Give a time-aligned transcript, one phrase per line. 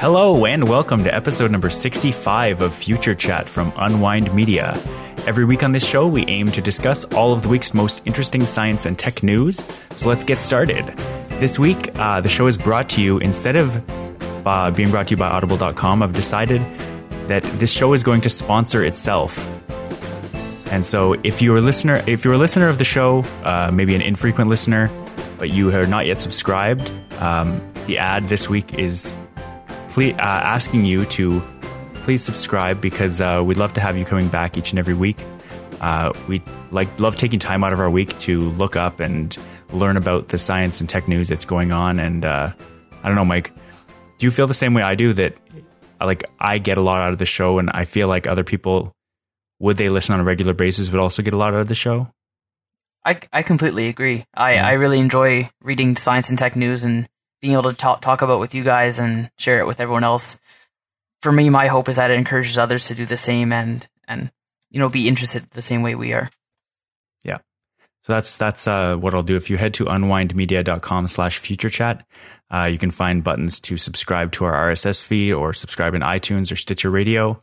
[0.00, 4.72] Hello, and welcome to episode number 65 of Future Chat from Unwind Media.
[5.26, 8.46] Every week on this show, we aim to discuss all of the week's most interesting
[8.46, 9.62] science and tech news.
[9.96, 10.86] So let's get started.
[11.38, 13.76] This week, uh, the show is brought to you instead of
[14.46, 16.02] uh, being brought to you by Audible.com.
[16.02, 16.62] I've decided
[17.28, 19.46] that this show is going to sponsor itself.
[20.72, 23.94] And so, if you're a listener, if you're a listener of the show, uh, maybe
[23.94, 24.90] an infrequent listener,
[25.36, 29.12] but you are not yet subscribed, um, the ad this week is
[29.90, 31.42] ple- uh, asking you to
[31.94, 35.18] please subscribe because uh, we'd love to have you coming back each and every week.
[35.80, 39.36] Uh, we like love taking time out of our week to look up and
[39.72, 41.98] learn about the science and tech news that's going on.
[41.98, 42.52] And uh,
[43.02, 43.52] I don't know, Mike,
[44.18, 45.36] do you feel the same way I do that?
[46.00, 48.94] Like I get a lot out of the show, and I feel like other people
[49.58, 51.74] would they listen on a regular basis would also get a lot out of the
[51.74, 52.08] show.
[53.04, 54.24] I, I completely agree.
[54.34, 54.66] I, yeah.
[54.66, 57.06] I really enjoy reading science and tech news and
[57.40, 60.38] being able to talk, talk about with you guys and share it with everyone else.
[61.22, 64.30] For me, my hope is that it encourages others to do the same and, and,
[64.70, 66.30] you know, be interested the same way we are.
[67.24, 67.38] Yeah.
[68.04, 69.36] So that's, that's, uh, what I'll do.
[69.36, 72.06] If you head to unwindmedia.com slash future chat,
[72.52, 76.50] uh, you can find buttons to subscribe to our RSS feed or subscribe in iTunes
[76.50, 77.42] or Stitcher Radio.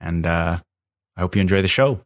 [0.00, 0.58] And, uh,
[1.16, 2.00] I hope you enjoy the show.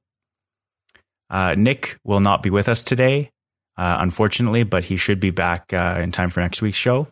[1.31, 3.31] Uh, Nick will not be with us today,
[3.77, 7.09] uh, unfortunately, but he should be back uh, in time for next week's show.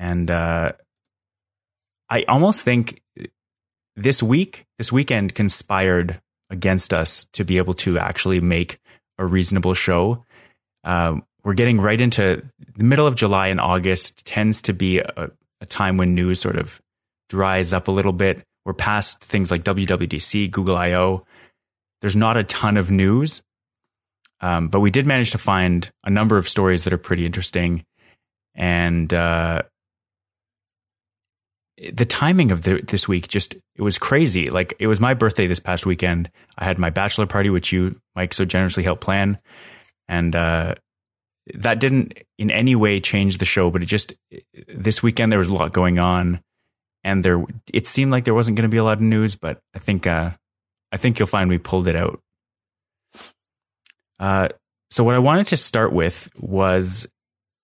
[0.00, 0.72] And uh,
[2.08, 3.02] I almost think
[3.96, 8.80] this week, this weekend conspired against us to be able to actually make
[9.18, 10.24] a reasonable show.
[10.84, 12.42] Um, we're getting right into
[12.76, 16.56] the middle of July and August tends to be a, a time when news sort
[16.56, 16.80] of
[17.28, 18.42] dries up a little bit.
[18.64, 21.26] We're past things like WWDC, Google I/O.
[22.00, 23.42] There's not a ton of news,
[24.40, 27.84] um, but we did manage to find a number of stories that are pretty interesting.
[28.54, 29.62] And uh,
[31.92, 34.46] the timing of the, this week just it was crazy.
[34.46, 36.30] Like it was my birthday this past weekend.
[36.58, 39.38] I had my bachelor party, which you, Mike, so generously helped plan,
[40.08, 40.74] and uh,
[41.54, 43.70] that didn't in any way change the show.
[43.70, 44.12] But it just
[44.68, 46.40] this weekend there was a lot going on,
[47.02, 49.36] and there it seemed like there wasn't going to be a lot of news.
[49.36, 50.32] But I think uh,
[50.92, 52.20] I think you'll find we pulled it out.
[54.18, 54.48] Uh,
[54.90, 57.06] so what I wanted to start with was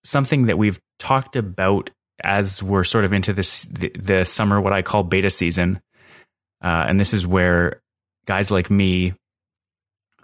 [0.03, 1.91] something that we've talked about
[2.23, 5.81] as we're sort of into this the, the summer, what I call beta season,
[6.63, 7.81] uh, and this is where
[8.25, 9.13] guys like me,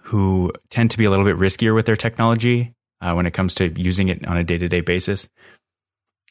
[0.02, 3.54] who tend to be a little bit riskier with their technology uh, when it comes
[3.54, 5.28] to using it on a day to day basis,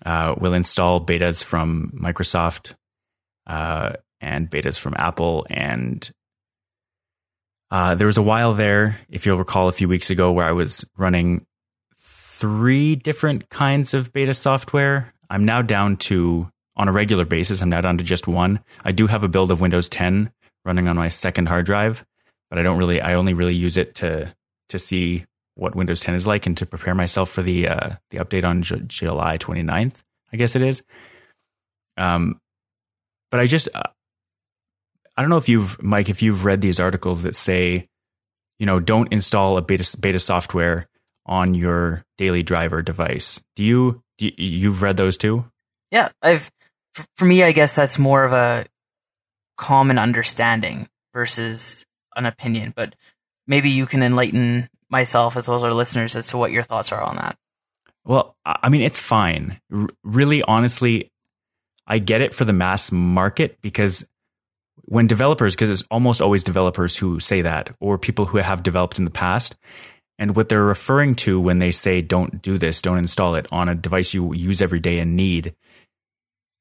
[0.06, 2.74] uh, will install betas from Microsoft
[3.47, 5.45] uh, and betas from Apple.
[5.50, 6.09] And
[7.72, 10.51] uh, there was a while there, if you'll recall, a few weeks ago, where I
[10.51, 11.45] was running
[11.97, 17.69] three different kinds of beta software I'm now down to, on a regular basis, I'm
[17.69, 18.59] now down to just one.
[18.85, 20.31] I do have a build of Windows 10
[20.63, 22.05] running on my second hard drive,
[22.51, 24.31] but I don't really, I only really use it to,
[24.69, 28.19] to see what Windows 10 is like and to prepare myself for the, uh, the
[28.19, 30.83] update on J- July 29th, I guess it is.
[31.97, 32.39] Um,
[33.31, 33.81] but I just, uh,
[35.17, 37.88] I don't know if you've, Mike, if you've read these articles that say,
[38.59, 40.88] you know, don't install a beta, beta software
[41.25, 43.41] on your daily driver device.
[43.55, 45.46] Do you you've read those too?
[45.91, 46.51] Yeah, I've.
[47.18, 48.66] For me, I guess that's more of a
[49.57, 51.85] common understanding versus
[52.16, 52.74] an opinion.
[52.75, 52.96] But
[53.47, 56.91] maybe you can enlighten myself as well as our listeners as to what your thoughts
[56.91, 57.35] are on that.
[58.06, 59.59] Well, I mean, it's fine.
[59.74, 61.12] R- really, honestly,
[61.88, 64.06] I get it for the mass market because
[64.85, 69.00] when developers, because it's almost always developers who say that, or people who have developed
[69.00, 69.56] in the past,
[70.18, 73.69] and what they're referring to when they say don't do this, don't install it on
[73.69, 75.56] a device you use every day and need,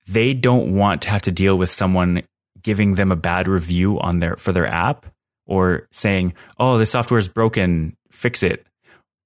[0.06, 2.22] they don't want to have to deal with someone
[2.62, 5.06] giving them a bad review on their for their app
[5.46, 8.66] or saying, "Oh, the software is broken, fix it."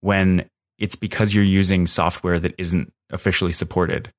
[0.01, 0.49] When
[0.79, 4.13] it's because you're using software that isn't officially supported.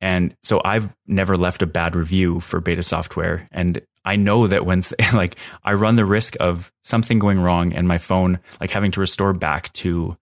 [0.00, 3.48] And so I've never left a bad review for beta software.
[3.52, 4.82] And I know that when
[5.12, 9.00] like I run the risk of something going wrong and my phone like having to
[9.00, 10.16] restore back to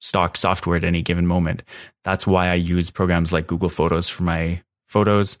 [0.00, 1.62] stock software at any given moment.
[2.04, 5.38] That's why I use programs like Google Photos for my photos.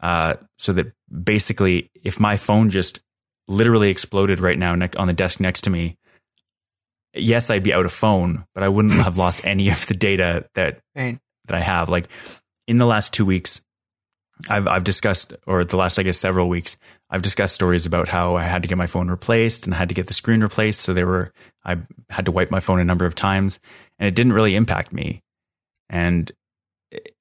[0.00, 0.92] Uh, so that
[1.22, 3.00] basically, if my phone just
[3.48, 5.96] literally exploded right now on the desk next to me,
[7.14, 10.48] yes, I'd be out of phone, but I wouldn't have lost any of the data
[10.54, 11.18] that right.
[11.46, 11.88] that I have.
[11.88, 12.08] Like
[12.66, 13.62] in the last two weeks,
[14.48, 16.76] I've I've discussed, or the last I guess several weeks,
[17.10, 19.88] I've discussed stories about how I had to get my phone replaced and I had
[19.88, 20.82] to get the screen replaced.
[20.82, 21.32] So they were
[21.64, 23.58] I had to wipe my phone a number of times,
[23.98, 25.22] and it didn't really impact me.
[25.90, 26.30] And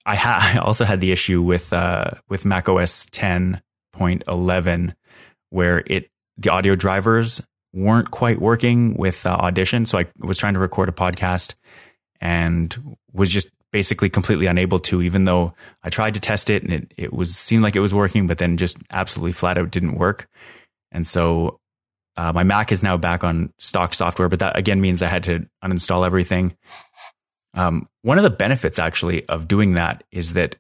[0.06, 4.94] I, ha- I also had the issue with uh, with Mac OS 10.11
[5.50, 7.42] where it the audio drivers
[7.74, 9.86] weren't quite working with uh, Audition.
[9.86, 11.56] So I was trying to record a podcast
[12.22, 15.54] and was just basically completely unable to, even though
[15.84, 18.38] I tried to test it and it, it was seemed like it was working, but
[18.38, 20.28] then just absolutely flat out didn't work.
[20.92, 21.60] And so
[22.16, 25.24] uh, my Mac is now back on stock software, but that again means I had
[25.26, 26.56] to uninstall everything.
[27.54, 30.56] Um, one of the benefits actually of doing that is that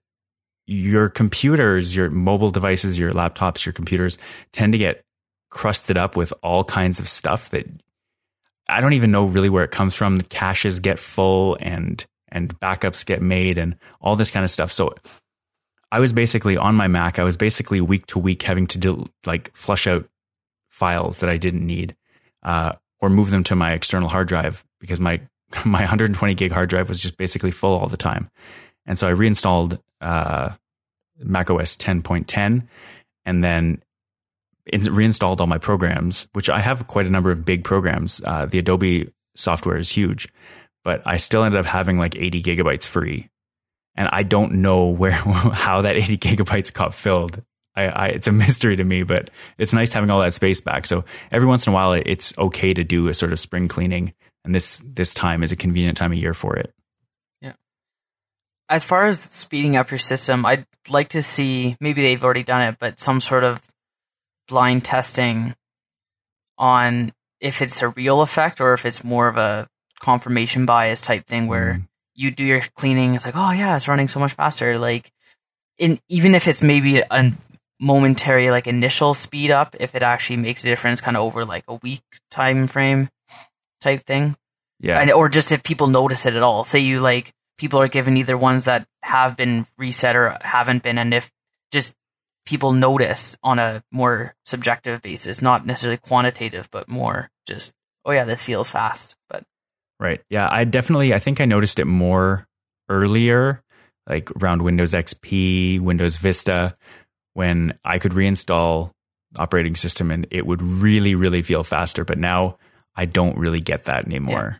[0.66, 4.18] your computers, your mobile devices, your laptops, your computers
[4.52, 5.04] tend to get
[5.50, 7.66] crusted up with all kinds of stuff that
[8.68, 10.18] I don't even know really where it comes from.
[10.18, 14.72] The caches get full and and backups get made and all this kind of stuff.
[14.72, 14.94] So
[15.92, 17.20] I was basically on my Mac.
[17.20, 20.08] I was basically week to week having to do like flush out
[20.70, 21.96] files that I didn't need,
[22.44, 25.22] uh, or move them to my external hard drive because my
[25.66, 28.30] my 120 gig hard drive was just basically full all the time.
[28.86, 30.52] And so I reinstalled uh,
[31.20, 32.68] macOS 10.10,
[33.26, 33.82] and then
[34.72, 38.22] reinstalled all my programs, which I have quite a number of big programs.
[38.24, 40.28] Uh, the Adobe software is huge,
[40.88, 43.30] but I still ended up having like 80 gigabytes free.
[43.96, 47.44] And I don't know where, how that 80 gigabytes got filled.
[47.76, 50.86] I, I, it's a mystery to me, but it's nice having all that space back.
[50.86, 54.14] So every once in a while, it's okay to do a sort of spring cleaning.
[54.46, 56.74] And this, this time is a convenient time of year for it.
[57.42, 57.56] Yeah.
[58.70, 62.62] As far as speeding up your system, I'd like to see, maybe they've already done
[62.62, 63.62] it, but some sort of
[64.48, 65.54] blind testing
[66.58, 67.12] on
[67.42, 69.68] if it's a real effect or if it's more of a
[70.00, 71.88] confirmation bias type thing where mm.
[72.16, 74.78] you do your cleaning, it's like, oh yeah, it's running so much faster.
[74.78, 75.12] Like,
[75.78, 77.32] in even if it's maybe a
[77.80, 81.64] momentary like initial speed up, if it actually makes a difference, kind of over like
[81.68, 82.02] a week
[82.32, 83.10] time frame
[83.82, 84.36] type thing.
[84.80, 86.64] Yeah, and, or just if people notice it at all.
[86.64, 90.98] Say you like people are given either ones that have been reset or haven't been,
[90.98, 91.32] and if
[91.72, 91.96] just
[92.46, 97.74] people notice on a more subjective basis, not necessarily quantitative, but more just,
[98.06, 99.16] oh yeah, this feels fast.
[99.30, 99.44] But
[100.00, 102.48] right, yeah, I definitely, I think I noticed it more
[102.90, 103.64] earlier,
[104.08, 106.76] like around Windows XP, Windows Vista,
[107.34, 108.92] when I could reinstall
[109.36, 112.04] operating system and it would really, really feel faster.
[112.06, 112.58] But now
[112.96, 114.60] I don't really get that anymore.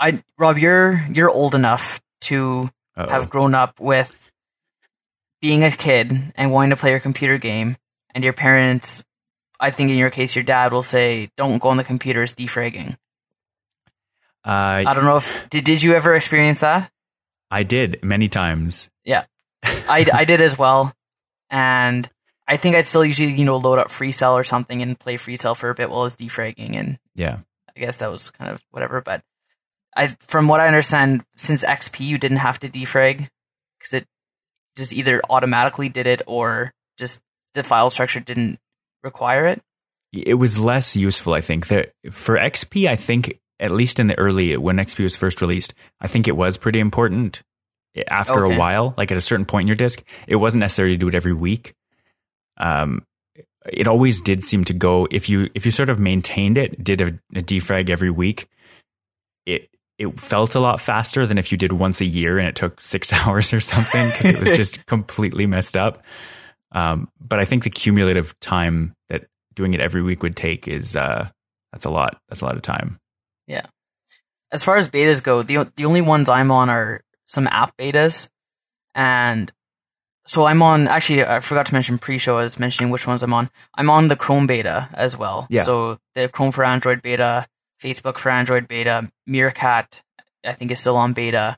[0.00, 3.08] I Rob, you're you're old enough to Uh-oh.
[3.08, 4.30] have grown up with
[5.40, 7.76] being a kid and wanting to play a computer game,
[8.14, 9.04] and your parents,
[9.60, 12.34] I think in your case, your dad will say, "Don't go on the computer; it's
[12.34, 12.96] defragging."
[14.44, 16.90] Uh, I don't know if did did you ever experience that?
[17.50, 18.90] I did many times.
[19.04, 19.24] Yeah,
[19.62, 20.92] I I did as well,
[21.50, 22.08] and
[22.48, 25.56] I think I'd still usually you know load up FreeCell or something and play FreeCell
[25.56, 27.40] for a bit while I was defragging, and yeah,
[27.76, 29.00] I guess that was kind of whatever.
[29.00, 29.22] But
[29.96, 33.28] I, from what I understand, since XP you didn't have to defrag
[33.78, 34.06] because it
[34.76, 37.22] just either automatically did it or just
[37.54, 38.58] the file structure didn't
[39.02, 39.62] require it.
[40.12, 41.68] It was less useful, I think.
[41.68, 45.72] That for XP, I think at least in the early when XP was first released,
[46.00, 47.42] I think it was pretty important.
[48.08, 48.54] After okay.
[48.54, 51.08] a while, like at a certain point in your disk, it wasn't necessary to do
[51.08, 51.74] it every week.
[52.56, 53.06] Um,
[53.70, 57.00] it always did seem to go if you if you sort of maintained it, did
[57.00, 58.48] a, a defrag every week.
[59.46, 59.68] It
[59.98, 62.80] it felt a lot faster than if you did once a year and it took
[62.80, 66.02] six hours or something because it was just completely messed up.
[66.72, 70.96] Um, but I think the cumulative time that doing it every week would take is
[70.96, 71.28] uh,
[71.72, 72.18] that's a lot.
[72.28, 72.98] That's a lot of time.
[73.52, 73.66] Yeah.
[74.50, 78.28] As far as betas go, the the only ones I'm on are some app betas,
[78.94, 79.50] and
[80.26, 80.88] so I'm on.
[80.88, 82.38] Actually, I forgot to mention pre-show.
[82.38, 83.50] I was mentioning which ones I'm on.
[83.74, 85.46] I'm on the Chrome beta as well.
[85.48, 85.62] Yeah.
[85.62, 87.46] So the Chrome for Android beta,
[87.82, 90.02] Facebook for Android beta, Meerkat,
[90.44, 91.56] I think is still on beta,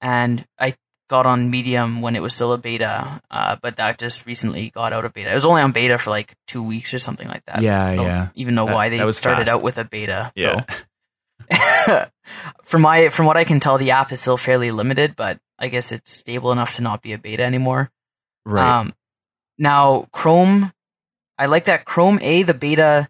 [0.00, 0.74] and I
[1.08, 4.94] got on Medium when it was still a beta, uh, but that just recently got
[4.94, 5.30] out of beta.
[5.30, 7.60] It was only on beta for like two weeks or something like that.
[7.60, 8.28] Yeah, I yeah.
[8.34, 9.56] Even know that, why they started fast.
[9.56, 10.32] out with a beta.
[10.34, 10.64] Yeah.
[10.66, 10.74] So,
[12.62, 15.68] from my from what I can tell, the app is still fairly limited, but I
[15.68, 17.90] guess it's stable enough to not be a beta anymore.
[18.44, 18.80] Right.
[18.80, 18.94] Um,
[19.58, 20.72] now Chrome,
[21.38, 23.08] I like that Chrome A the beta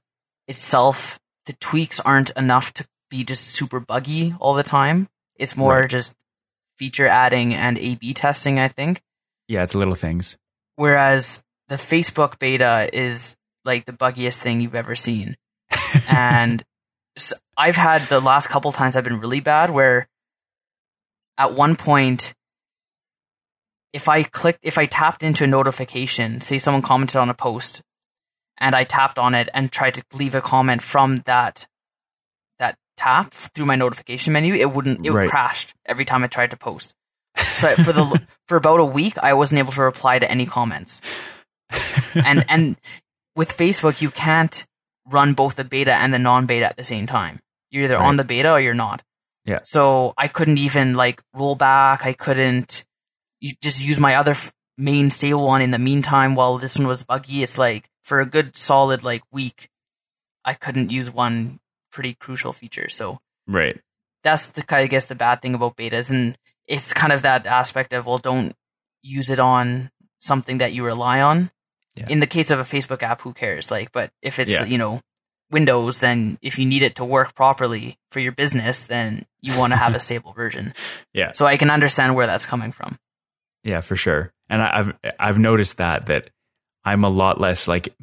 [0.48, 5.08] itself the tweaks aren't enough to be just super buggy all the time.
[5.36, 5.90] It's more right.
[5.90, 6.16] just
[6.78, 9.02] feature adding and A B testing, I think.
[9.48, 10.36] Yeah, it's little things.
[10.76, 15.36] Whereas the Facebook beta is like the buggiest thing you've ever seen.
[16.08, 16.62] and
[17.56, 20.08] I've had the last couple times I've been really bad where
[21.38, 22.34] at one point
[23.92, 27.82] if I clicked if I tapped into a notification, say someone commented on a post
[28.58, 31.66] and I tapped on it and tried to leave a comment from that
[32.58, 35.28] that tap through my notification menu, it wouldn't it right.
[35.28, 36.94] crashed every time I tried to post.
[37.36, 41.02] So for the for about a week, I wasn't able to reply to any comments.
[42.14, 42.76] and and
[43.36, 44.66] with Facebook, you can't
[45.10, 47.40] run both the beta and the non-beta at the same time.
[47.70, 48.04] You're either Right.
[48.06, 49.02] on the beta or you're not.
[49.44, 49.58] Yeah.
[49.64, 52.04] So I couldn't even like roll back.
[52.06, 52.84] I couldn't
[53.60, 57.02] just use my other f- main stable one in the meantime while this one was
[57.02, 57.42] buggy.
[57.42, 59.68] It's like for a good solid like week,
[60.44, 61.58] I couldn't use one
[61.90, 62.88] pretty crucial feature.
[62.88, 63.80] So right.
[64.22, 67.22] that's the kind of I guess the bad thing about betas, and it's kind of
[67.22, 68.54] that aspect of well, don't
[69.02, 69.90] use it on
[70.20, 71.50] something that you rely on.
[71.96, 72.06] Yeah.
[72.08, 73.70] In the case of a Facebook app, who cares?
[73.70, 74.64] Like, but if it's Yeah.
[74.64, 75.00] you know
[75.50, 79.72] Windows, then if you need it to work properly for your business, then you want
[79.72, 80.72] to have a stable version.
[81.12, 81.32] Yeah.
[81.32, 82.98] So I can understand where that's coming from.
[83.62, 84.32] Yeah, for sure.
[84.48, 86.30] And I- I've I've noticed that that
[86.84, 87.94] I'm a lot less like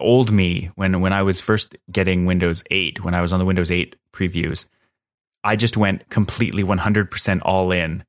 [0.00, 3.44] old me when when I was first getting Windows 8, when I was on the
[3.44, 4.66] Windows 8 previews,
[5.42, 8.04] I just went completely 100% all in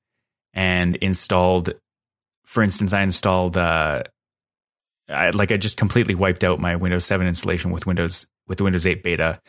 [0.53, 1.73] and installed
[2.45, 4.03] for instance I installed uh
[5.09, 8.85] I, like I just completely wiped out my Windows 7 installation with Windows with Windows
[8.85, 9.41] 8 beta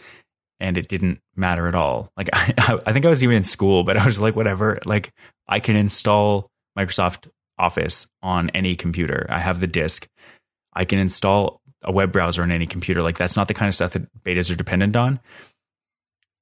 [0.59, 2.13] and it didn't matter at all.
[2.17, 5.13] Like I, I think I was even in school, but I was like whatever, like
[5.49, 9.27] I can install Microsoft Office on any computer.
[9.29, 10.09] I have the disk.
[10.73, 13.03] I can install a web browser on any computer.
[13.03, 15.21] Like that's not the kind of stuff that betas are dependent on.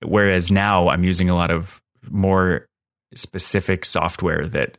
[0.05, 2.67] Whereas now I'm using a lot of more
[3.15, 4.79] specific software that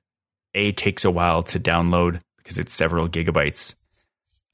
[0.53, 3.75] a takes a while to download because it's several gigabytes.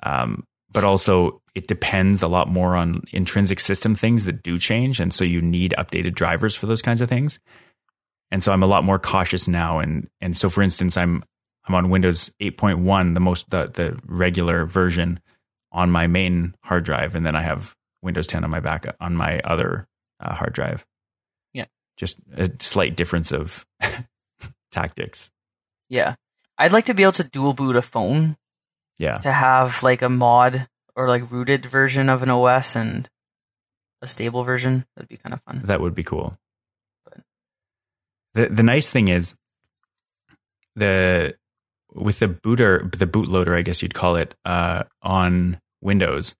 [0.03, 4.99] Um, but also it depends a lot more on intrinsic system things that do change,
[4.99, 7.39] and so you need updated drivers for those kinds of things
[8.31, 9.79] and so I'm a lot more cautious now.
[9.79, 11.23] And and so, for instance, I'm
[11.67, 15.19] I'm on Windows 8.1, the most the, the regular version
[15.71, 19.15] on my main hard drive, and then I have Windows 10 on my back on
[19.15, 19.87] my other
[20.19, 20.85] uh, hard drive.
[21.53, 21.65] Yeah.
[21.97, 23.65] just a slight difference of
[24.71, 25.31] tactics.
[25.89, 26.15] Yeah,
[26.57, 28.37] I'd like to be able to dual boot a phone
[28.97, 33.09] Yeah, to have like a mod or like rooted version of an OS and
[34.01, 34.85] a stable version.
[34.95, 35.61] That'd be kind of fun.
[35.65, 36.37] that would be cool.
[37.03, 37.23] But-
[38.33, 39.35] The the nice thing is
[40.75, 41.35] the
[41.93, 46.35] with the booter the bootloader, I guess you'd call it, uh, on Windows,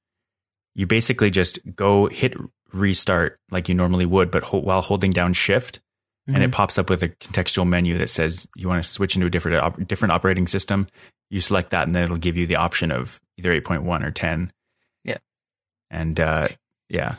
[0.74, 2.34] you basically just go hit
[2.74, 5.80] restart like you normally would, but ho- while holding down Shift,
[6.28, 6.54] and it Mhm.
[6.54, 9.58] pops up with a contextual menu that says you want to switch into a different
[9.58, 10.88] op- different operating system.
[11.30, 14.52] You select that, and then it'll give you the option of either 8.1 or 10.
[15.04, 15.18] Yeah.
[15.92, 16.48] and uh,
[16.90, 17.18] yeah,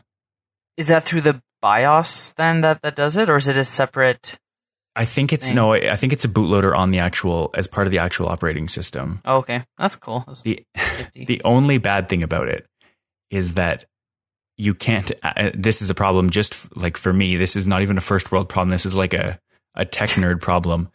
[0.77, 4.39] Is that through the BIOS then that that does it, or is it a separate?
[4.95, 5.57] I think it's Thing.
[5.57, 8.67] no, I think it's a bootloader on the actual as part of the actual operating
[8.69, 9.21] system.
[9.25, 10.25] Oh, okay, that's cool.
[10.27, 11.25] That's The nifty.
[11.27, 12.67] the only bad thing about it
[13.31, 13.85] is that
[14.57, 15.11] you can't.
[15.23, 16.31] Uh, this is a problem.
[16.31, 18.71] Just f- like for me, this is not even a first world problem.
[18.71, 19.39] This is like a
[19.75, 20.89] a tech nerd problem.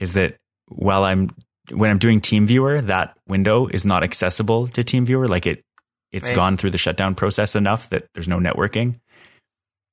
[0.00, 0.36] Is that
[0.68, 1.30] while I'm
[1.70, 5.28] when I'm doing TeamViewer, that window is not accessible to TeamViewer.
[5.28, 5.62] Like it,
[6.10, 6.36] it's Right.
[6.36, 9.00] gone through the shutdown process enough that there's no networking,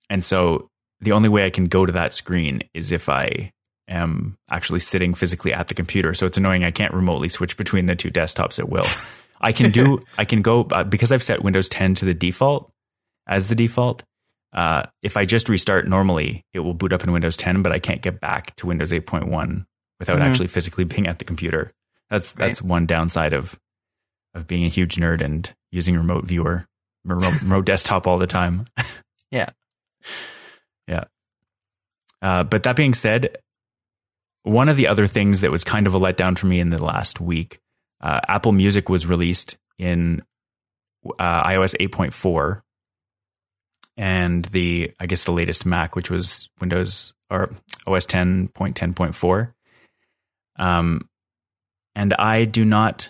[0.10, 0.68] and so
[1.02, 3.52] the only way I can go to that screen is if I
[3.88, 6.14] am actually sitting physically at the computer.
[6.14, 6.64] So it's annoying.
[6.64, 8.84] I can't remotely switch between the two desktops at will.
[9.42, 12.72] I can do, I can go, uh, because I've set Windows 10 to the default
[13.30, 14.04] as the default.
[14.52, 17.80] Uh, if I just restart normally, it will boot up in Windows 10, but I
[17.80, 19.66] can't get back to Windows 8.1
[20.00, 20.22] without Mhm.
[20.22, 21.72] actually physically being at the computer.
[22.10, 23.58] That's, that's one downside of,
[24.34, 26.68] of being a huge nerd and using remote viewer,
[27.06, 28.66] remote, remote desktop all the time.
[29.32, 29.50] Yeah.
[30.88, 31.04] Yeah.
[32.24, 33.38] Uh, but that being said,
[34.42, 36.84] one of the other things that was kind of a letdown for me in the
[36.84, 37.60] last week,
[38.02, 40.24] uh, Apple Music was released in
[41.20, 42.62] uh, iOS 8.4
[44.00, 47.52] and the, I guess the latest Mac, which was Windows or
[47.86, 49.54] OS 10.10.4.
[50.58, 51.08] Um,
[51.96, 53.10] and I do not,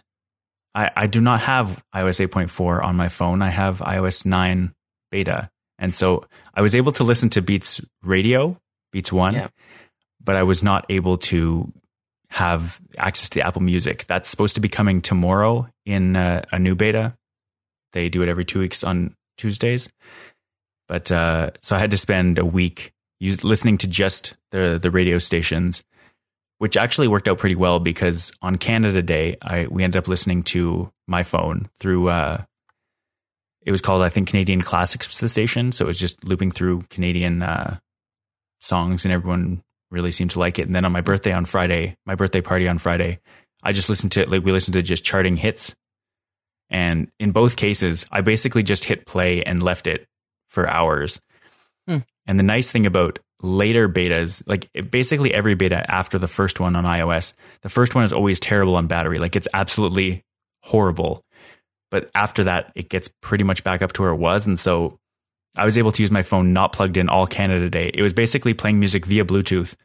[0.74, 3.42] I, I do not have iOS 8.4 on my phone.
[3.44, 4.74] I have iOS 9
[5.12, 5.50] beta.
[5.78, 8.58] And so I was able to listen to Beats Radio,
[8.92, 9.48] Beats One, Yeah.
[10.24, 11.72] but I was not able to
[12.32, 14.06] have access to the Apple Music.
[14.08, 17.16] That's supposed to be coming tomorrow in uh, a new beta.
[17.94, 19.88] They do it every two weeks on Tuesdays.
[20.90, 22.92] But uh, so I had to spend a week
[23.22, 25.84] listening to just the the radio stations,
[26.58, 30.44] which actually worked out pretty well because on Canada Day, I we ended up listening
[30.44, 32.10] to my phone through.
[32.10, 32.44] Uh,
[33.62, 36.82] it was called I think Canadian Classics the station, so it was just looping through
[36.90, 37.78] Canadian uh,
[38.60, 40.66] songs, and everyone really seemed to like it.
[40.66, 43.20] And then on my birthday on Friday, my birthday party on Friday,
[43.62, 45.76] I just listened to like we listened to just charting hits,
[46.72, 50.09] and in both cases, I basically just hit play and left it
[50.50, 51.22] for hours.
[51.88, 52.00] Hmm.
[52.28, 56.76] And the nice thing about later betas, like basically every beta after the first one
[56.76, 59.18] on iOS, the first one is always terrible on battery.
[59.18, 60.26] Like it's absolutely
[60.62, 61.24] horrible.
[61.92, 64.46] But after that, it gets pretty much back up to where it was.
[64.46, 65.00] And so
[65.56, 67.92] I was able to use my phone not plugged in all Canada Day.
[67.94, 69.76] It was basically playing music via Bluetooth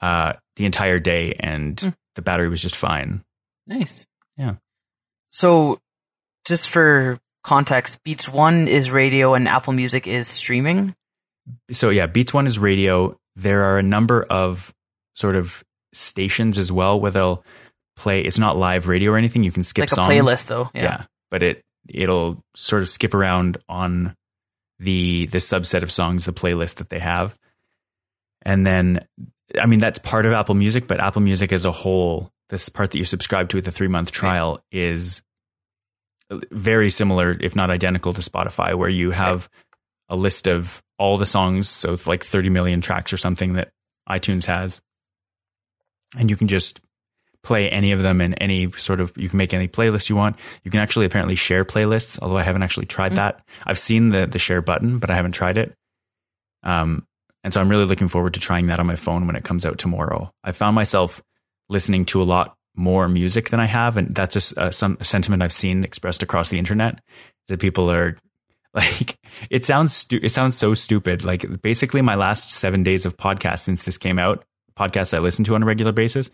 [0.00, 1.94] uh, the entire day, and mm.
[2.14, 3.24] the battery was just fine.
[3.66, 4.06] Nice.
[4.36, 4.56] Yeah.
[5.30, 5.80] So,
[6.44, 10.94] just for context, Beats One is radio and Apple Music is streaming.
[11.70, 13.18] So yeah, Beats One is radio.
[13.36, 14.74] There are a number of
[15.14, 15.64] sort of
[15.94, 17.42] stations as well where they'll
[17.96, 18.20] play.
[18.20, 19.44] It's not live radio or anything.
[19.44, 20.10] You can skip like songs.
[20.10, 20.70] a playlist though.
[20.74, 20.82] Yeah.
[20.82, 24.14] yeah, but it it'll sort of skip around on
[24.78, 27.36] the the subset of songs, the playlist that they have.
[28.42, 29.06] And then
[29.58, 32.90] I mean that's part of Apple Music, but Apple Music as a whole, this part
[32.90, 34.62] that you subscribe to with the three month trial right.
[34.70, 35.22] is
[36.50, 39.48] very similar, if not identical to Spotify, where you have
[40.08, 43.70] a list of all the songs, so it's like 30 million tracks or something that
[44.08, 44.80] iTunes has.
[46.16, 46.80] And you can just
[47.42, 50.36] play any of them in any sort of you can make any playlist you want.
[50.64, 53.16] You can actually apparently share playlists, although I haven't actually tried mm-hmm.
[53.16, 53.44] that.
[53.64, 55.74] I've seen the the share button, but I haven't tried it.
[56.62, 57.06] Um,
[57.44, 59.64] and so I'm really looking forward to trying that on my phone when it comes
[59.64, 60.30] out tomorrow.
[60.42, 61.22] I found myself
[61.68, 64.96] listening to a lot more music than I have, and that's a, a, uh, some,
[65.02, 67.00] sentiment I've seen expressed across the internet
[67.48, 68.16] that people are
[68.74, 69.18] like.
[69.50, 71.24] It sounds stu- it sounds so stupid.
[71.24, 74.44] Like basically, my last seven days of podcasts since this came out,
[74.78, 76.30] podcasts I listen to on a regular basis,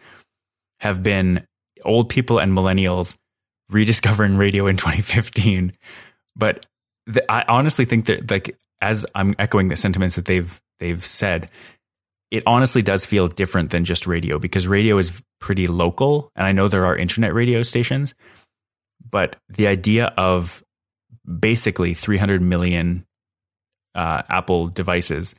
[0.80, 1.46] have been
[1.84, 3.16] old people and millennials
[3.70, 5.72] rediscovering radio in 2015.
[6.36, 6.66] But
[7.06, 11.50] the, I honestly think that, like, as I'm echoing the sentiments that they've they've said,
[12.30, 16.52] it honestly does feel different than just radio because radio is pretty local, and I
[16.52, 18.14] know there are internet radio stations,
[19.08, 20.62] but the idea of
[21.38, 23.06] basically 300 million
[23.94, 25.34] uh, Apple devices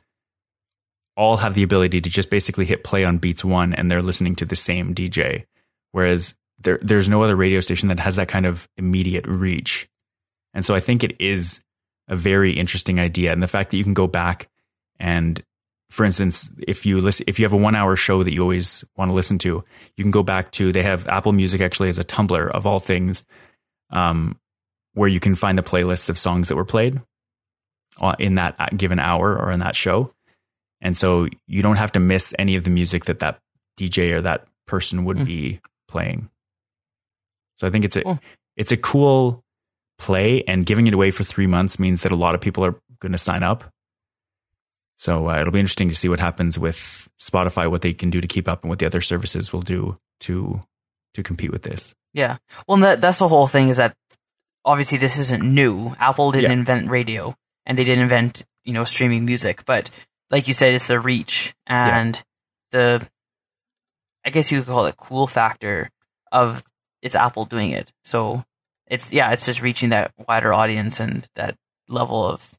[1.16, 4.36] all have the ability to just basically hit play on Beats One and they're listening
[4.36, 5.44] to the same DJ.
[5.92, 9.88] Whereas there, there's no other radio station that has that kind of immediate reach.
[10.52, 11.62] And so I think it is
[12.08, 13.32] a very interesting idea.
[13.32, 14.48] And the fact that you can go back
[14.98, 15.42] and,
[15.90, 18.84] for instance, if you listen, if you have a one hour show that you always
[18.96, 19.64] want to listen to,
[19.96, 22.80] you can go back to, they have Apple Music actually as a Tumblr of all
[22.80, 23.24] things,
[23.90, 24.38] um,
[24.94, 27.00] where you can find the playlists of songs that were played
[28.00, 30.12] uh, in that given hour or in that show.
[30.80, 33.38] And so you don't have to miss any of the music that that
[33.78, 35.26] DJ or that person would mm.
[35.26, 36.28] be playing.
[37.56, 38.18] So I think it's a cool.
[38.56, 39.42] it's a cool
[39.98, 42.78] play, and giving it away for three months means that a lot of people are
[43.00, 43.64] going to sign up.
[44.96, 48.20] So uh, it'll be interesting to see what happens with Spotify, what they can do
[48.20, 50.62] to keep up, and what the other services will do to
[51.14, 51.94] to compete with this.
[52.12, 53.68] Yeah, well, that, that's the whole thing.
[53.68, 53.94] Is that
[54.64, 55.94] obviously this isn't new.
[55.98, 56.58] Apple didn't yeah.
[56.58, 59.90] invent radio, and they didn't invent you know streaming music, but
[60.30, 62.22] like you said, it's the reach and yeah.
[62.72, 63.08] the,
[64.24, 65.90] I guess you could call it cool factor
[66.32, 66.64] of
[67.02, 67.92] it's Apple doing it.
[68.02, 68.44] So
[68.86, 71.56] it's, yeah, it's just reaching that wider audience and that
[71.88, 72.52] level of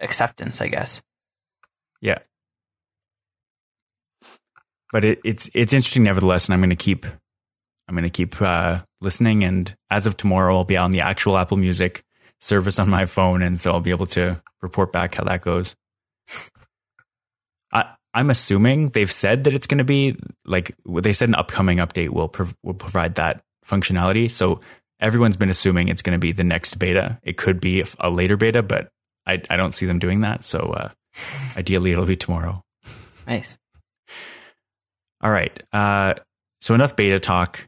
[0.00, 1.02] acceptance, I guess.
[2.04, 2.18] Yeah.
[4.92, 6.46] But it, it's, it's interesting nevertheless.
[6.46, 7.06] And I'm going to keep,
[7.88, 9.42] I'm going to keep, uh, listening.
[9.42, 12.04] And as of tomorrow, I'll be on the actual Apple Music
[12.40, 13.42] service on my phone.
[13.42, 15.74] And so I'll be able to report back how that goes.
[17.72, 21.78] I, I'm assuming they've said that it's going to be like they said an upcoming
[21.78, 24.30] update will prov- will provide that functionality.
[24.30, 24.60] So
[25.00, 27.18] everyone's been assuming it's going to be the next beta.
[27.22, 28.90] It could be a later beta, but
[29.26, 30.44] I, I don't see them doing that.
[30.44, 30.90] So uh,
[31.56, 32.62] ideally, it'll be tomorrow.
[33.26, 33.58] Nice.
[35.20, 35.62] All right.
[35.72, 36.14] Uh,
[36.60, 37.66] so enough beta talk.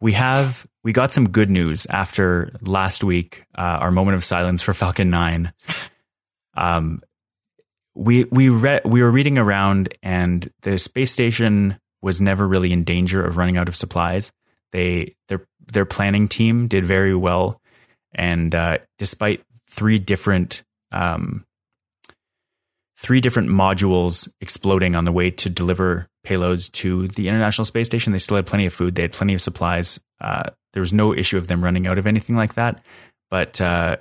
[0.00, 3.44] We have we got some good news after last week.
[3.56, 5.52] Uh, our moment of silence for Falcon Nine.
[6.54, 7.02] Um,
[7.94, 12.84] we we read we were reading around, and the space station was never really in
[12.84, 14.32] danger of running out of supplies.
[14.72, 17.60] They their their planning team did very well,
[18.12, 21.44] and uh, despite three different um,
[23.02, 28.12] three different modules exploding on the way to deliver payloads to the International Space Station,
[28.12, 28.94] they still had plenty of food.
[28.94, 29.98] They had plenty of supplies.
[30.20, 32.82] Uh, there was no issue of them running out of anything like that.
[33.28, 33.96] But uh,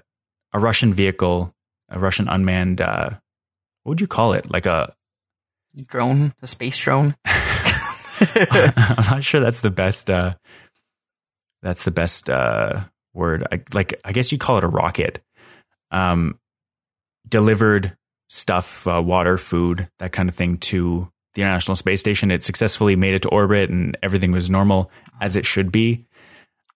[0.54, 1.52] a Russian vehicle,
[1.90, 3.10] a Russian unmanned uh,
[3.84, 4.52] what would you call it?
[4.52, 4.94] Like a
[5.88, 7.16] drone, a space drone.
[7.26, 10.10] I'm not sure that's the best.
[10.10, 10.36] Uh,
[11.64, 12.82] that's the best uh,
[13.14, 13.48] word.
[13.52, 15.22] I, like I guess you call it a rocket.
[15.90, 16.40] Um,
[17.28, 17.98] delivered
[18.32, 22.32] stuff, uh, water, food, that kind of thing to the International Space Station.
[22.32, 24.90] It successfully made it to orbit, and everything was normal
[25.20, 26.06] as it should be.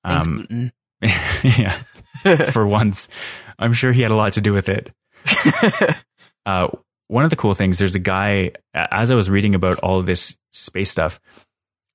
[0.03, 1.81] Um, yeah,
[2.51, 3.07] for once,
[3.57, 4.91] I'm sure he had a lot to do with it.
[6.47, 6.67] Uh,
[7.07, 10.05] one of the cool things, there's a guy, as I was reading about all of
[10.05, 11.19] this space stuff,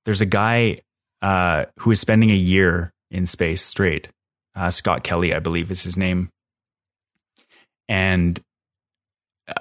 [0.03, 0.81] there's a guy
[1.21, 4.09] uh, who is spending a year in space straight.
[4.53, 6.31] Uh, Scott Kelly, I believe is his name.
[7.87, 8.37] And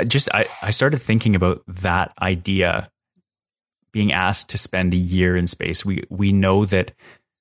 [0.07, 2.91] just, I, I started thinking about that idea
[3.93, 5.85] being asked to spend a year in space.
[5.85, 6.93] We, we know that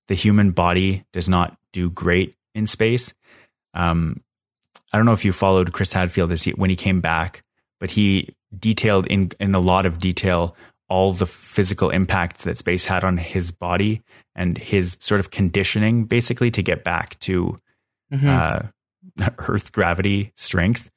[0.08, 3.14] the human body does not do great in space.
[3.74, 4.24] Um,
[4.92, 7.44] I don't know if you followed Chris Hadfield when he came back,
[7.80, 10.56] but he detailed in in a lot of detail
[10.90, 14.02] all the physical impacts that space had on his body
[14.36, 17.60] and his sort of conditioning, basically to get back to
[18.12, 18.28] mm-hmm.
[18.28, 20.90] uh, Earth gravity strength.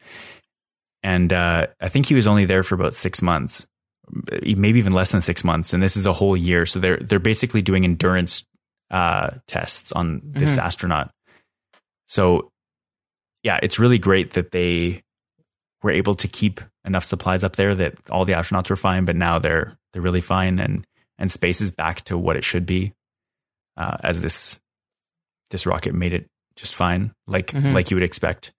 [1.03, 3.67] And uh, I think he was only there for about six months,
[4.43, 5.73] maybe even less than six months.
[5.73, 8.45] And this is a whole year, so they're they're basically doing endurance
[8.91, 10.67] uh, tests on this mm-hmm.
[10.67, 11.11] astronaut.
[12.07, 12.51] So
[13.43, 15.03] yeah, it's really great that they
[15.83, 19.17] were able to keep enough supplies up there that all the astronauts were fine, but
[19.17, 20.87] now they're they're really fine and
[21.19, 22.93] and space is back to what it should be
[23.77, 24.61] uh, as this
[25.51, 27.73] this rocket made it just fine, like mm-hmm.
[27.73, 28.53] like you would expect.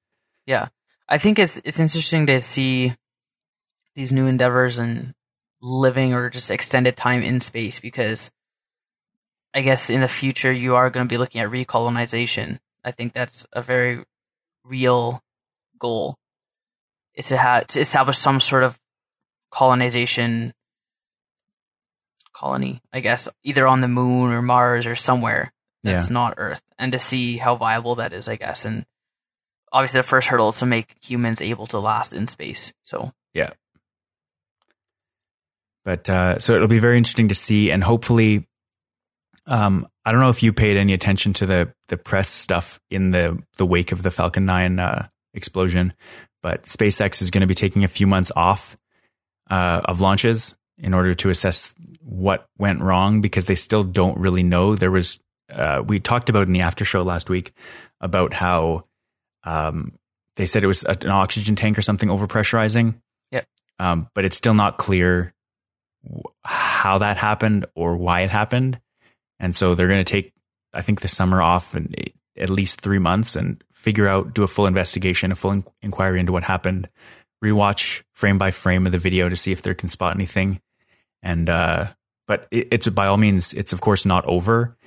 [0.46, 0.68] Yeah,
[1.14, 2.96] I think it's it's interesting to see
[3.94, 5.14] these new endeavors and
[5.62, 8.32] living or just extended time in space because
[9.54, 12.58] I guess in the future you are going to be looking at recolonization.
[12.84, 14.04] I think that's a very
[14.66, 15.22] real
[15.78, 16.18] goal
[17.14, 18.80] is to have to establish some sort of
[19.52, 20.52] colonization
[22.34, 26.14] colony, I guess, either on the moon or Mars or somewhere that's yeah.
[26.14, 28.66] not Earth, and to see how viable that is, I guess.
[28.66, 28.88] And
[29.74, 32.74] obviously, the first hurdle is to make humans able to last in space.
[32.84, 33.50] So yeah,
[35.84, 38.48] but uh, so it'll be very interesting to see, and hopefully,
[39.48, 43.12] um, I don't know if you paid any attention to the the press stuff in
[43.12, 45.94] the the wake of the Falcon Nine uh, explosion,
[46.42, 48.78] but SpaceX is going to be taking a few months off
[49.50, 54.44] uh, of launches in order to assess what went wrong because they still don't really
[54.44, 54.76] know.
[54.76, 55.20] There was
[55.52, 57.54] uh, we talked about in the after show last week
[58.00, 58.84] about how
[59.44, 59.94] um,
[60.36, 62.96] they said it was an oxygen tank or something overpressurizing.
[63.32, 63.48] Yep.
[63.80, 65.34] Um, but it's still not clear
[66.44, 68.80] how that happened or why it happened.
[69.40, 70.34] And so they're going to take,
[70.74, 71.96] I think, the summer off and
[72.38, 76.20] at least three months and figure out, do a full investigation, a full in- inquiry
[76.20, 76.88] into what happened,
[77.44, 80.62] rewatch frame by frame of the video to see if they can spot anything.
[81.22, 81.88] And, uh,
[82.28, 84.78] but it, it's by all means, it's of course not over.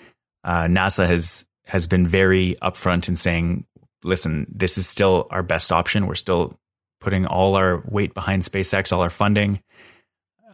[0.42, 3.66] Uh, NASA has, has been very upfront in saying,
[4.07, 6.07] listen, this is still our best option.
[6.07, 6.59] We're still
[7.01, 9.61] putting all our weight behind SpaceX, all our funding.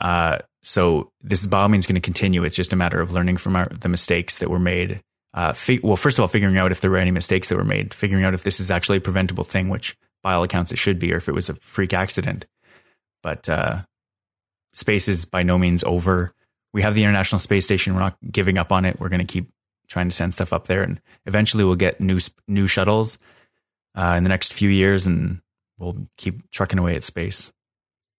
[0.01, 2.45] Uh, so this is by all means going to continue.
[2.45, 5.01] It's just a matter of learning from our, the mistakes that were made.
[5.35, 7.65] Uh, fi- well, first of all, figuring out if there were any mistakes that were
[7.65, 10.79] made, figuring out if this is actually a preventable thing, which by all accounts it
[10.79, 12.47] should be, or if it was a freak accident.
[13.23, 13.83] But uh,
[14.75, 16.35] space is by no means over.
[16.73, 17.95] We have the International Space Station.
[17.95, 18.99] We're not giving up on it.
[18.99, 19.51] We're going to keep
[19.89, 23.19] trying to send stuff up there, and eventually we'll get new new shuttles
[23.95, 25.41] uh, in the next few years, and
[25.79, 27.53] we'll keep trucking away at space.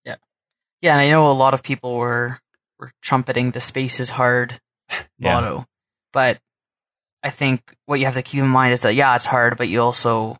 [0.06, 0.16] Yeah,
[0.82, 2.40] yeah, and I know a lot of people were
[2.80, 4.60] were trumpeting the space is hard
[5.18, 5.34] yeah.
[5.34, 5.66] motto,
[6.12, 6.40] but
[7.24, 9.70] I think what you have to keep in mind is that yeah, it's hard, but
[9.70, 10.38] you also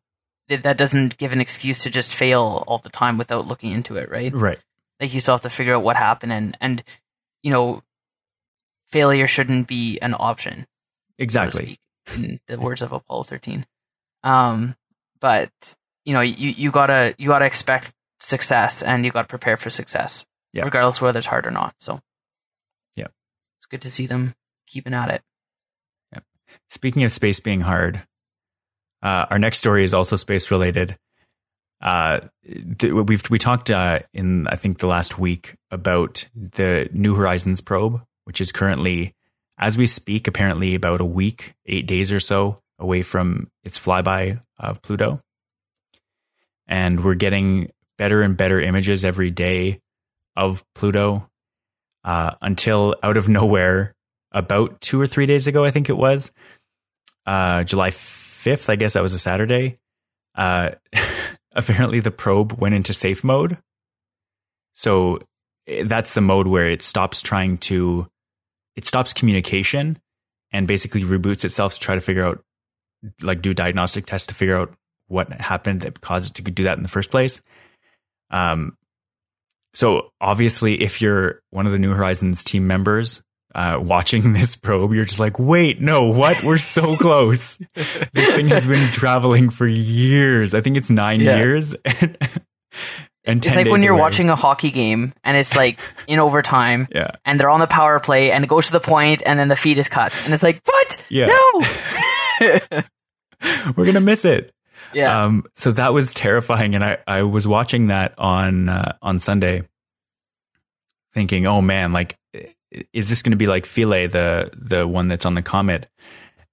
[0.50, 4.12] that doesn't give an excuse to just fail all the time without looking into it,
[4.12, 4.34] right?
[4.34, 4.60] Right.
[5.00, 6.84] Like you still have to figure out what happened, and and
[7.42, 7.82] you know,
[8.88, 10.68] failure shouldn't be an option.
[11.18, 11.78] Exactly.
[12.08, 13.66] So speak, in the words of Apollo thirteen.
[14.24, 14.76] Um,
[15.24, 15.50] but
[16.04, 20.26] you know, you you gotta you gotta expect success, and you gotta prepare for success,
[20.52, 20.66] yeah.
[20.66, 21.74] regardless whether it's hard or not.
[21.80, 22.02] So,
[22.96, 23.08] yeah,
[23.56, 24.36] it's good to see them
[24.68, 25.22] keeping at it.
[26.12, 26.20] Yeah.
[26.70, 28.04] Speaking of space being hard,
[29.02, 30.98] uh, our next story is also space related.
[31.82, 32.20] Uh,
[32.78, 37.62] th- we've we talked uh, in I think the last week about the New Horizons
[37.62, 39.16] probe, which is currently,
[39.58, 44.42] as we speak, apparently about a week, eight days or so away from its flyby
[44.60, 45.22] of Pluto,
[46.68, 49.80] and we're getting better and better images every day
[50.36, 51.30] of Pluto
[52.04, 53.94] uh, until out of nowhere
[54.32, 56.32] about two or three days ago, I think it was,
[57.26, 59.76] uh, July 5th, I guess that was a Saturday.
[60.36, 60.72] Uh,
[61.56, 63.58] apparently the probe went into safe mode.
[64.74, 65.20] So
[65.68, 68.08] eh, that's the mode where it stops trying to,
[68.76, 70.00] it stops communication
[70.52, 72.44] and basically reboots itself to try to figure out,
[73.22, 74.74] like do diagnostic tests to figure out
[75.08, 77.42] what happened that caused it to do that in the first place.
[78.32, 78.78] Um,
[79.74, 83.22] so obviously, if you're one of the New Horizons team members,
[83.56, 86.44] uh, watching this probe, you're just like, wait, no, what?
[86.44, 87.58] We're so close.
[87.76, 90.54] this thing has been traveling for years.
[90.54, 91.38] I think it's nine yeah.
[91.38, 91.76] years.
[93.26, 94.02] And it's like when you're away.
[94.02, 97.12] watching a hockey game and it's like in overtime Yeah.
[97.24, 99.56] and they're on the power play and it goes to the point and then the
[99.56, 101.28] feed is cut and it's like what Yeah.
[101.28, 101.62] no
[103.76, 104.52] We're gonna miss it.
[104.94, 109.20] yeah Um, so that was terrifying, and I, I was watching that on uh, on
[109.20, 109.64] Sunday,
[111.14, 112.18] thinking, "Oh man, like,
[112.94, 115.88] is this going to be like Philae, the the one that's on the comet,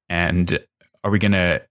[0.08, 0.58] and
[1.04, 1.62] are we going to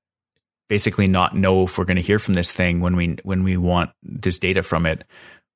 [0.67, 3.58] basically not know if we're going to hear from this thing when we when we
[3.58, 5.03] want this data from it?"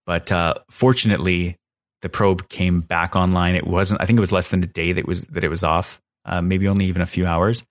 [0.06, 1.58] But uh, fortunately,
[2.02, 3.56] the probe came back online.
[3.56, 4.02] It wasn't.
[4.02, 6.02] I think it was less than a day that was that it was off.
[6.26, 7.64] Uh, maybe only even a few hours.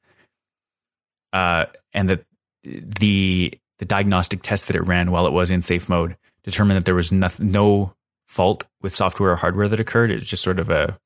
[1.32, 2.24] Uh, and that
[2.64, 6.84] the the diagnostic test that it ran while it was in safe mode determined that
[6.84, 7.94] there was no, no
[8.26, 10.10] fault with software or hardware that occurred.
[10.10, 10.98] It was just sort of a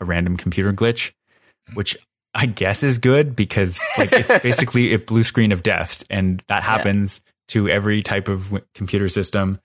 [0.00, 1.12] a random computer glitch,
[1.74, 1.96] which
[2.34, 6.62] I guess is good because like it's basically a blue screen of death, and that
[6.62, 9.58] happens to every type of w- computer system,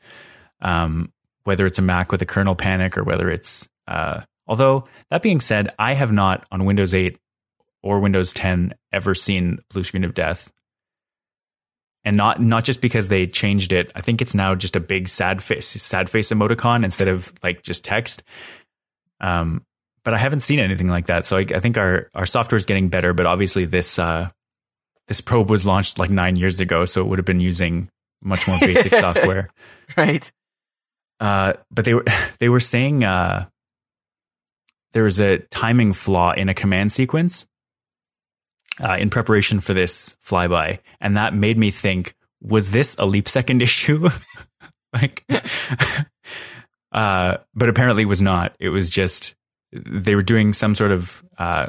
[0.61, 1.11] um,
[1.43, 3.67] whether it's a Mac with a kernel panic or whether it's.
[3.87, 7.17] Uh, although that being said, I have not on Windows 8
[7.83, 10.51] or Windows 10 ever seen blue screen of death
[12.05, 13.91] and not not just because they changed it.
[13.95, 17.63] I think it's now just a big sad face sad face emoticon instead of like
[17.63, 18.23] just text.
[19.21, 19.65] Um,
[20.03, 21.23] but I haven't seen anything like that.
[21.25, 23.13] So I, I think our our software is getting better.
[23.13, 24.29] But obviously this uh,
[25.07, 27.89] this probe was launched like nine years ago, so it would have been using
[28.21, 29.47] much more basic software.
[29.97, 30.29] right
[31.19, 32.05] Uh, but they were
[32.39, 33.45] they were saying uh,
[34.91, 37.45] there was a timing flaw in a command sequence
[38.81, 43.27] uh, in preparation for this flyby, and that made me think: was this a leap
[43.27, 44.09] second issue?
[44.93, 45.25] like,
[46.91, 48.55] uh, but apparently it was not.
[48.59, 49.35] It was just
[49.71, 51.67] they were doing some sort of uh,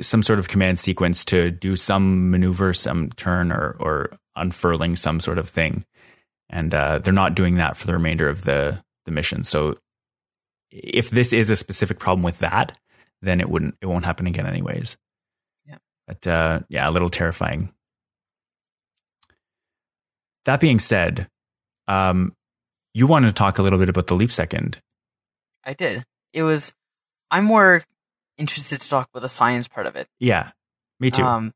[0.00, 5.20] some sort of command sequence to do some maneuver, some turn, or or unfurling some
[5.20, 5.84] sort of thing
[6.50, 9.44] and uh, they're not doing that for the remainder of the the mission.
[9.44, 9.78] So
[10.70, 12.76] if this is a specific problem with that,
[13.22, 14.96] then it wouldn't it won't happen again anyways.
[16.10, 16.16] Yeah.
[16.22, 17.72] But uh, yeah, a little terrifying.
[20.46, 21.28] That being said,
[21.88, 22.34] um,
[22.94, 24.80] you wanted to talk a little bit about the leap second.
[25.64, 26.72] i did it was
[27.30, 27.80] i'm more
[28.38, 30.50] interested to talk about the science part of it Yeah,
[30.98, 31.22] me too.
[31.22, 31.52] Um,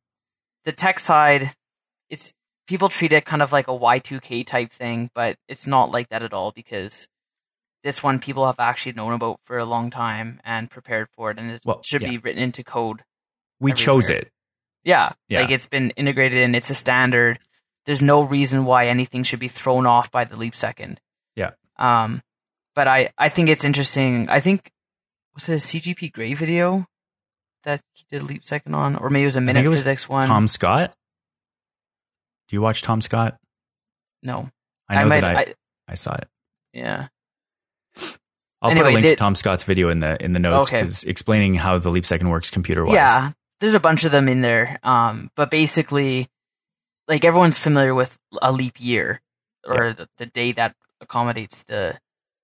[0.65, 1.51] the tech side,
[2.11, 2.35] it's
[2.67, 6.23] people treat it kind of like a Y2K type thing, but it's not like that
[6.23, 7.09] at all because
[7.83, 11.39] this one people have actually known about for a long time and prepared for it,
[11.39, 12.11] and it Well, should yeah.
[12.11, 13.03] be written into code.
[13.61, 14.31] we chose it.
[14.85, 15.41] Yeah, Yeah.
[15.43, 17.39] like it's been integrated and it's a standard.
[17.87, 21.01] There's no reason why anything should be thrown off by the leap second.
[21.37, 21.51] Yeah.
[21.77, 22.23] Um,
[22.75, 24.29] but I I think it's interesting.
[24.31, 24.71] I think
[25.35, 26.87] was it a CGP Grey video
[27.65, 30.27] that he did leap second on, or maybe it was a minute was physics one.
[30.29, 30.95] Tom Scott.
[32.49, 33.39] Do you watch Tom Scott?
[34.23, 34.51] no,
[34.89, 35.55] I know might, that I,
[35.89, 36.29] I, saw it.
[36.73, 37.09] yeah.
[38.63, 40.79] I'll put a link to Tom Scott's video in the in the notes Okay.
[40.81, 42.95] because explaining how the leap second works computer wise.
[42.95, 43.33] Yeah,
[43.65, 44.79] there's a bunch of them in there.
[44.83, 46.29] Um, but basically,
[47.09, 49.23] like everyone's familiar with a leap year
[49.67, 51.99] or the, the day that accommodates the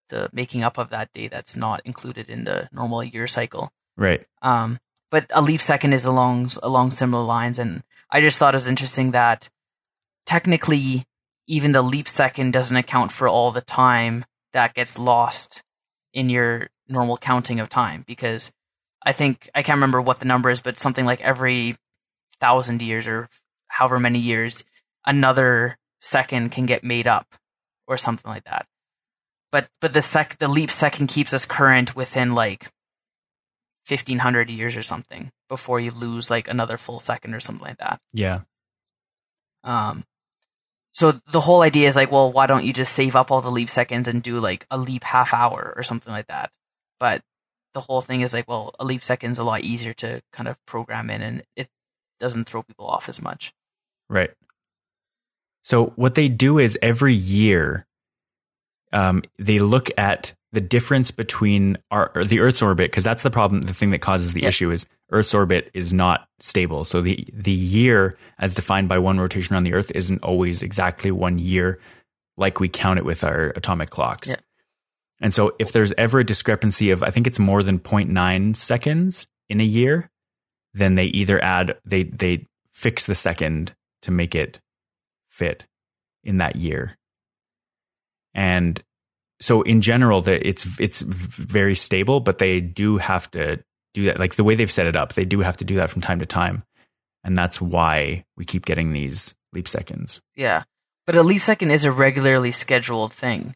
[0.08, 3.70] the making up of that day that's not included in the normal year cycle.
[3.98, 4.26] Right.
[4.40, 4.80] Um,
[5.10, 8.66] but a leap second is along along similar lines, and I just thought it was
[8.66, 9.50] interesting that
[10.24, 11.04] technically,
[11.46, 15.62] even the leap second doesn't account for all the time that gets lost
[16.14, 18.52] in your normal counting of time because
[19.04, 21.76] I think I can't remember what the number is, but something like every
[22.40, 23.28] thousand years or
[23.68, 24.64] however many years,
[25.06, 27.26] another second can get made up
[27.86, 28.66] or something like that.
[29.52, 32.70] But but the sec the leap second keeps us current within like
[33.84, 37.78] fifteen hundred years or something before you lose like another full second or something like
[37.78, 38.00] that.
[38.12, 38.40] Yeah.
[39.64, 40.04] Um,
[40.92, 43.50] so the whole idea is like, well, why don't you just save up all the
[43.50, 46.50] leap seconds and do like a leap half hour or something like that?
[46.98, 47.22] But
[47.74, 50.56] the whole thing is like, well, a leap second's a lot easier to kind of
[50.66, 51.68] program in, and it
[52.18, 53.52] doesn't throw people off as much.
[54.08, 54.30] Right.
[55.64, 57.86] So what they do is every year,
[58.92, 63.62] um, they look at the difference between our the Earth's orbit because that's the problem.
[63.62, 64.48] The thing that causes the Yeah.
[64.48, 66.84] issue is Earth's orbit is not stable.
[66.84, 71.12] So the the year, as defined by one rotation on the Earth, isn't always exactly
[71.12, 71.78] one year,
[72.36, 74.28] like we count it with our atomic clocks.
[74.28, 74.36] Yeah.
[75.20, 79.26] And so if there's ever a discrepancy of I think it's more than 0.9 seconds
[79.48, 80.10] in a year,
[80.72, 84.60] then they either add they they fix the second to make it
[85.28, 85.64] fit
[86.24, 86.96] in that year.
[88.34, 88.82] And
[89.40, 93.62] so in general that it's it's very stable, but they do have to
[93.94, 95.90] do that like the way they've set it up, they do have to do that
[95.90, 96.62] from time to time.
[97.24, 100.20] And that's why we keep getting these leap seconds.
[100.36, 100.62] Yeah,
[101.06, 103.54] but a leap second is a regularly scheduled thing.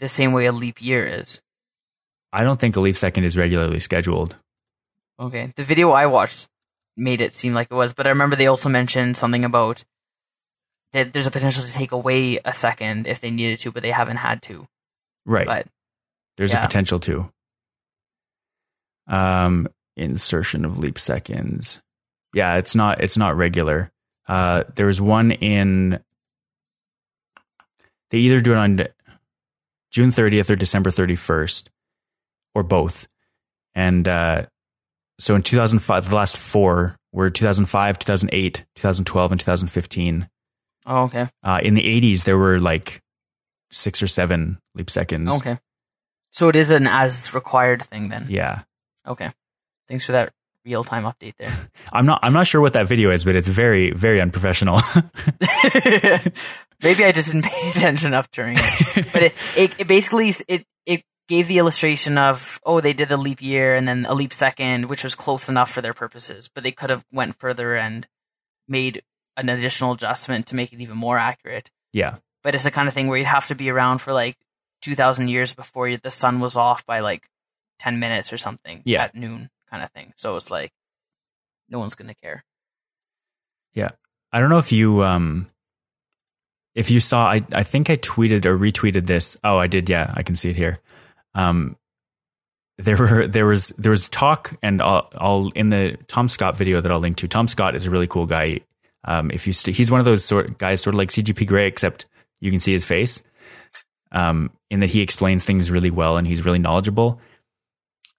[0.00, 1.40] The same way a leap year is.
[2.32, 4.36] I don't think a leap second is regularly scheduled.
[5.18, 5.52] Okay.
[5.56, 6.48] The video I watched
[6.96, 9.84] made it seem like it was, but I remember they also mentioned something about
[10.92, 13.90] that there's a potential to take away a second if they needed to, but they
[13.90, 14.66] haven't had to.
[15.24, 15.46] Right.
[15.46, 15.66] But
[16.36, 16.60] There's yeah.
[16.60, 17.30] a potential to.
[19.06, 21.80] Um, insertion of leap seconds.
[22.34, 23.90] Yeah, it's not it's not regular.
[24.28, 26.00] Uh, there was one in.
[28.10, 28.86] They either do it on
[29.90, 31.68] June 30th or December 31st,
[32.54, 33.06] or both.
[33.74, 34.46] And uh,
[35.18, 40.28] so in 2005, the last four were 2005, 2008, 2012, and 2015.
[40.86, 41.28] oh, okay.
[41.42, 43.00] Uh, in the 80s, there were like
[43.70, 45.30] six or seven leap seconds.
[45.36, 45.58] Okay.
[46.30, 48.26] So it is an as required thing then.
[48.28, 48.62] Yeah.
[49.06, 49.30] Okay.
[49.88, 50.32] Thanks for that
[50.66, 51.52] real time update there.
[51.92, 54.80] I'm not I'm not sure what that video is, but it's very very unprofessional.
[56.82, 59.06] Maybe I just didn't pay attention enough during it.
[59.12, 63.16] But it, it, it basically it it gave the illustration of oh they did the
[63.16, 66.64] leap year and then a leap second, which was close enough for their purposes, but
[66.64, 68.06] they could have went further and
[68.68, 69.02] made
[69.36, 71.70] an additional adjustment to make it even more accurate.
[71.92, 72.16] yeah.
[72.42, 74.36] But it's the kind of thing where you'd have to be around for like
[74.82, 77.28] two thousand years before the sun was off by like
[77.80, 79.04] ten minutes or something Yeah.
[79.04, 80.12] at noon, kind of thing.
[80.16, 80.72] So it's like
[81.68, 82.44] no one's gonna care.
[83.74, 83.90] Yeah.
[84.32, 85.46] I don't know if you um
[86.74, 89.36] if you saw I I think I tweeted or retweeted this.
[89.44, 89.88] Oh, I did.
[89.88, 90.80] Yeah, I can see it here.
[91.34, 91.76] Um
[92.78, 96.80] there were there was there was talk and I'll, I'll in the Tom Scott video
[96.80, 97.28] that I'll link to.
[97.28, 98.60] Tom Scott is a really cool guy.
[99.04, 101.66] Um if you st- he's one of those sort guys sort of like CGP Grey
[101.66, 102.06] except
[102.40, 103.22] you can see his face.
[104.12, 107.20] Um in that he explains things really well and he's really knowledgeable.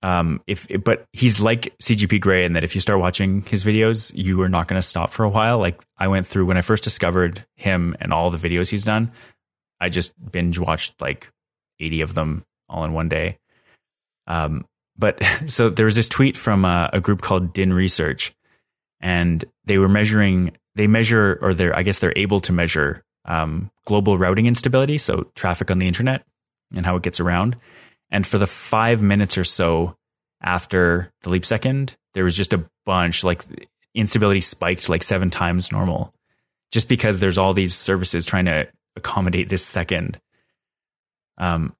[0.04, 4.12] Um, if but he's like CGP Grey in that if you start watching his videos,
[4.14, 5.58] you are not going to stop for a while.
[5.58, 9.12] Like I went through when I first discovered him and all the videos he's done,
[9.80, 11.30] I just binge watched like
[11.80, 13.40] eighty of them all in one day.
[14.28, 14.66] Um,
[14.98, 18.34] but so there was this tweet from a, a group called Dyn Research,
[19.00, 20.56] and they were measuring.
[20.76, 25.32] They measure, or they're I guess they're able to measure um, global routing instability, so
[25.36, 26.24] traffic on the internet
[26.76, 27.58] and how it gets around.
[28.10, 29.96] And for the five minutes or so
[30.42, 33.44] after the leap second, there was just a bunch like
[33.94, 36.14] instability spiked like seven times normal,
[36.72, 40.20] just because there's all these services trying to accommodate this second.
[41.38, 41.76] Um,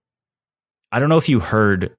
[0.92, 1.96] I don't know if you heard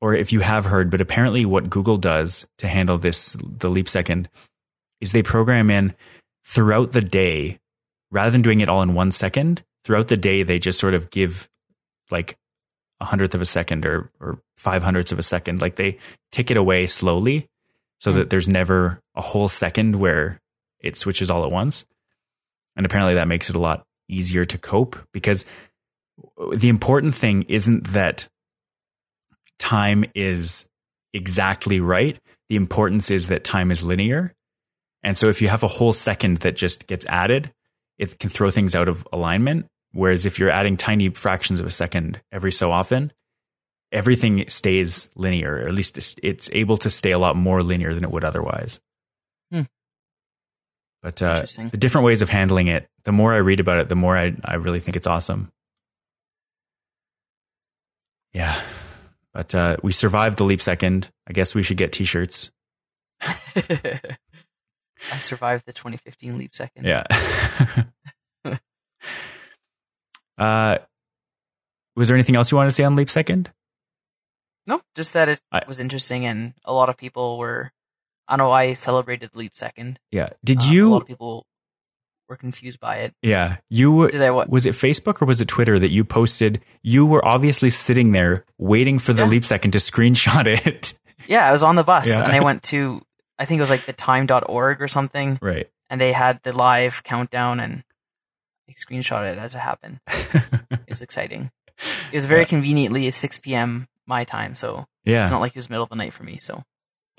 [0.00, 3.88] or if you have heard, but apparently what Google does to handle this, the leap
[3.88, 4.28] second,
[5.00, 5.94] is they program in
[6.44, 7.58] throughout the day,
[8.10, 11.10] rather than doing it all in one second, throughout the day, they just sort of
[11.10, 11.48] give
[12.10, 12.36] like
[13.00, 15.60] a hundredth of a second or or five hundredths of a second.
[15.60, 15.98] Like they
[16.32, 17.48] tick it away slowly
[17.98, 18.16] so Mm.
[18.16, 20.40] that there's never a whole second where
[20.80, 21.86] it switches all at once.
[22.76, 25.44] And apparently that makes it a lot easier to cope because
[26.54, 28.28] the important thing isn't that
[29.58, 30.68] time is
[31.12, 32.18] exactly right.
[32.48, 34.34] The importance is that time is linear.
[35.02, 37.52] And so if you have a whole second that just gets added,
[37.98, 39.66] it can throw things out of alignment.
[39.96, 43.14] Whereas if you're adding tiny fractions of a second every so often,
[43.90, 47.94] everything stays linear, or at least it's, it's able to stay a lot more linear
[47.94, 48.78] than it would otherwise.
[49.50, 49.62] Hmm.
[51.02, 53.94] But uh, the different ways of handling it, the more I read about it, the
[53.94, 55.50] more I, I really think it's awesome.
[58.34, 58.60] Yeah.
[59.32, 61.10] But uh, we survived the leap second.
[61.26, 62.50] I guess we should get t shirts.
[63.22, 63.98] I
[65.20, 66.84] survived the 2015 leap second.
[66.84, 67.04] Yeah.
[70.38, 70.78] uh,
[71.94, 73.50] was there anything else you wanted to say on leap second?
[74.66, 77.72] No, just that it I- was interesting, and a lot of people were.
[78.28, 80.00] I know I celebrated leap second.
[80.10, 80.30] Yeah.
[80.44, 81.46] Did Um, A lot of people
[82.28, 83.14] were confused by it.
[83.22, 83.58] yeah.
[83.70, 84.48] You Did I what?
[84.50, 86.60] was it Facebook or was it Twitter that you posted?
[86.82, 89.28] You were obviously sitting there waiting for the Yeah.
[89.28, 90.94] leap second to screenshot it.
[91.28, 92.24] Yeah, I was on the bus, Yeah.
[92.24, 93.00] and I went to.
[93.38, 95.70] I think it was like the time.org or something, right.
[95.88, 97.84] and they had the live countdown, and
[98.74, 100.00] screenshot it as it happened.
[100.70, 101.50] It was exciting.
[102.12, 102.46] It was very Yeah.
[102.46, 103.88] conveniently 6 p.m.
[104.06, 105.22] my time, so yeah.
[105.24, 106.38] it's not like it was middle of the night for me.
[106.40, 106.62] So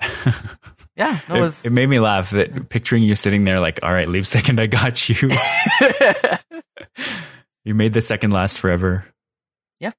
[0.96, 1.66] yeah, no, it it, was.
[1.66, 4.66] it made me laugh that picturing you sitting there like, all right, leap second, I
[4.66, 5.30] got you.
[7.64, 9.04] you made the second last forever.
[9.80, 9.92] Yeah.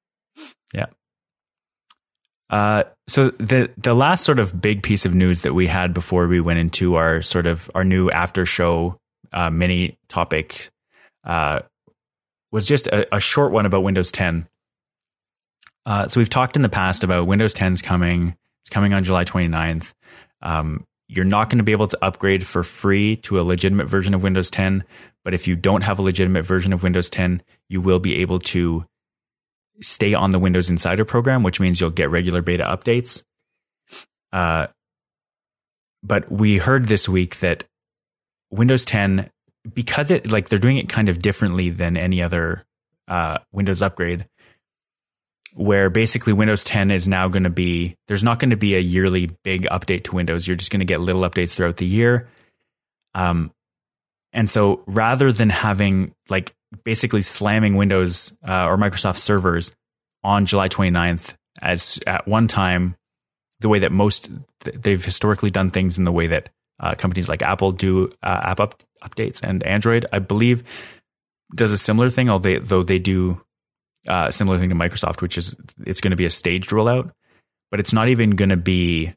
[0.74, 0.88] Yeah.
[2.50, 6.28] Uh, so the the last sort of big piece of news that we had before
[6.28, 8.98] we went into our sort of our new after show
[9.34, 10.70] uh, mini topic
[11.24, 11.60] uh,
[12.52, 14.48] was just a, a short one about Windows 10.
[15.86, 18.36] Uh, so we've talked in the past about Windows 10's coming.
[18.64, 19.94] It's coming on July 29th.
[20.42, 24.14] Um, you're not going to be able to upgrade for free to a legitimate version
[24.14, 24.84] of Windows 10.
[25.24, 28.40] But if you don't have a legitimate version of Windows 10, you will be able
[28.40, 28.86] to
[29.82, 33.24] stay on the Windows Insider program, which means you'll get regular beta updates.
[34.32, 34.68] Uh,
[36.04, 37.64] but we heard this week that
[38.52, 39.30] Windows 10,
[39.74, 42.66] because it like they're doing it kind of differently than any other
[43.08, 44.28] uh, Windows upgrade,
[45.54, 48.80] where basically Windows 10 is now going to be there's not going to be a
[48.80, 50.48] yearly big update to Windows.
[50.48, 52.28] You're just going to get little updates throughout the year.
[53.14, 53.52] Um,
[54.32, 56.54] and so rather than having like
[56.84, 59.72] basically slamming Windows uh, or Microsoft servers
[60.24, 62.96] on July 29th as at one time,
[63.60, 64.30] the way that most
[64.62, 66.50] they've historically done things in the way that
[66.80, 70.64] uh, companies like Apple do uh, app up, updates and Android, I believe,
[71.56, 72.30] does a similar thing.
[72.30, 73.42] Although they, though they do
[74.08, 75.56] uh, a similar thing to Microsoft, which is
[75.86, 77.12] it's going to be a staged rollout,
[77.72, 79.14] but it's not even going to be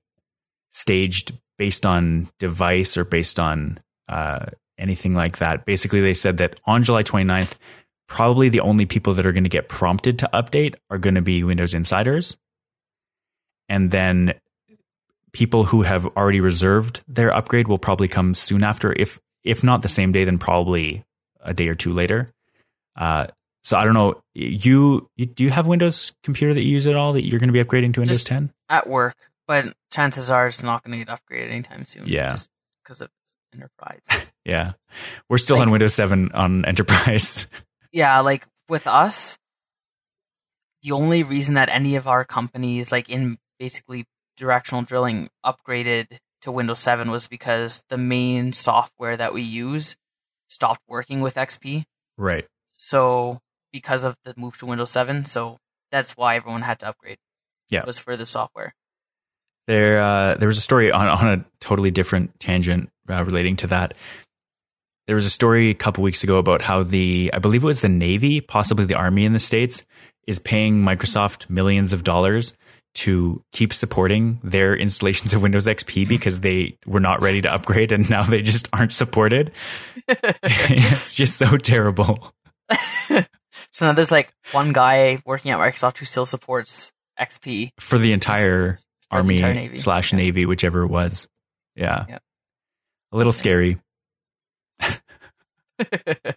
[0.72, 4.46] staged based on device or based on uh,
[4.78, 5.64] anything like that.
[5.64, 7.52] Basically, they said that on July 29th,
[8.08, 11.22] probably the only people that are going to get prompted to update are going to
[11.22, 12.36] be Windows insiders.
[13.68, 14.34] And then
[15.32, 18.92] people who have already reserved their upgrade will probably come soon after.
[18.92, 21.04] If if not the same day, then probably
[21.40, 22.28] a day or two later.
[22.96, 23.26] Uh,
[23.64, 24.22] so I don't know.
[24.34, 27.48] You, you, do you have Windows computer that you use at all that you're going
[27.48, 29.16] to be upgrading to Windows Just 10 at work?
[29.48, 32.04] But chances are it's not going to get upgraded anytime soon.
[32.06, 32.50] Yeah, just
[32.84, 33.10] because of
[33.54, 34.04] enterprise.
[34.44, 34.72] yeah,
[35.28, 37.46] we're still Like- on Windows 7 on enterprise.
[37.92, 39.38] yeah, like with us,
[40.82, 44.04] the only reason that any of our companies, like in basically
[44.42, 49.96] directional drilling, upgraded to Windows 7 was because the main software that we use
[50.48, 51.84] stopped working with XP.
[52.18, 52.46] right.
[52.76, 53.38] So
[53.72, 55.58] because of the move to Windows 7, so
[55.92, 57.18] that's why everyone had to upgrade.
[57.70, 57.84] Yeah.
[57.86, 58.74] was for the software.
[59.68, 63.68] There, uh, there was a story on, on a totally different tangent uh, relating to
[63.68, 63.94] that.
[65.06, 67.80] There was a story a couple weeks ago about how the, I believe it was
[67.80, 69.86] the Navy, possibly the Army in the States,
[70.26, 72.52] is paying Microsoft millions of dollars
[72.94, 77.90] to keep supporting their installations of Windows XP because they were not ready to upgrade
[77.92, 79.52] and now they just aren't supported.
[80.08, 82.32] it's just so terrible.
[83.70, 87.70] So now there's like one guy working at Microsoft who still supports XP.
[87.80, 89.78] For the entire for the Army entire Navy.
[89.78, 90.18] slash Yeah.
[90.18, 91.26] Navy, whichever it was.
[91.74, 92.04] Yeah.
[92.08, 92.18] Yeah.
[93.12, 93.78] A little That's scary.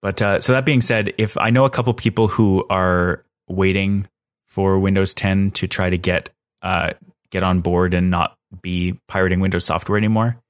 [0.00, 4.06] But uh, so that being said, if I know a couple people who are waiting
[4.48, 6.30] for Windows 10 to try to get
[6.62, 6.92] uh,
[7.30, 10.40] get on board and not be pirating Windows software anymore,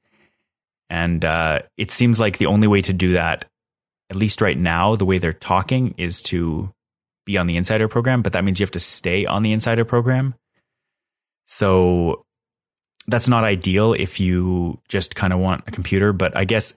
[0.91, 3.45] and uh, it seems like the only way to do that,
[4.11, 6.73] at least right now, the way they're talking is to
[7.27, 8.23] be on the Insider program.
[8.23, 10.35] But that means you have to stay on the Insider program.
[11.47, 12.23] So
[13.07, 16.13] that's not ideal if you just kind of want a computer.
[16.13, 16.75] But I guess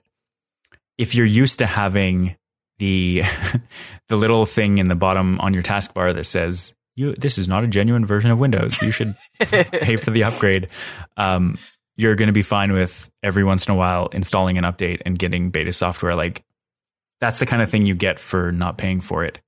[0.98, 2.36] if you're used to having
[2.78, 3.22] the
[4.08, 7.64] the little thing in the bottom on your taskbar that says you this is not
[7.64, 8.80] a genuine version of Windows.
[8.82, 10.68] You should pay for the upgrade.
[11.16, 11.56] Um,
[11.96, 15.18] you're going to be fine with every once in a while installing an update and
[15.18, 16.14] getting beta software.
[16.14, 16.44] Like
[17.20, 19.40] that's the kind of thing you get for not paying for it.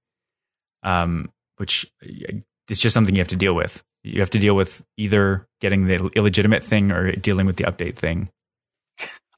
[0.83, 2.37] Um, which uh,
[2.69, 3.83] it's just something you have to deal with.
[4.03, 7.97] You have to deal with either getting the illegitimate thing or dealing with the update
[7.97, 8.29] thing.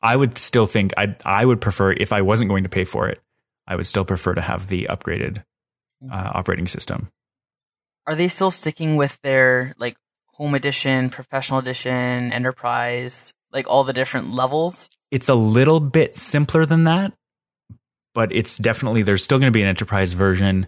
[0.03, 3.09] I would still think I I would prefer if I wasn't going to pay for
[3.09, 3.21] it,
[3.67, 5.45] I would still prefer to have the upgraded
[6.11, 7.11] uh, operating system.
[8.07, 9.97] Are they still sticking with their like
[10.27, 14.89] home edition, professional edition, enterprise, like all the different levels?
[15.11, 17.13] It's a little bit simpler than that,
[18.15, 20.67] but it's definitely there's still going to be an enterprise version.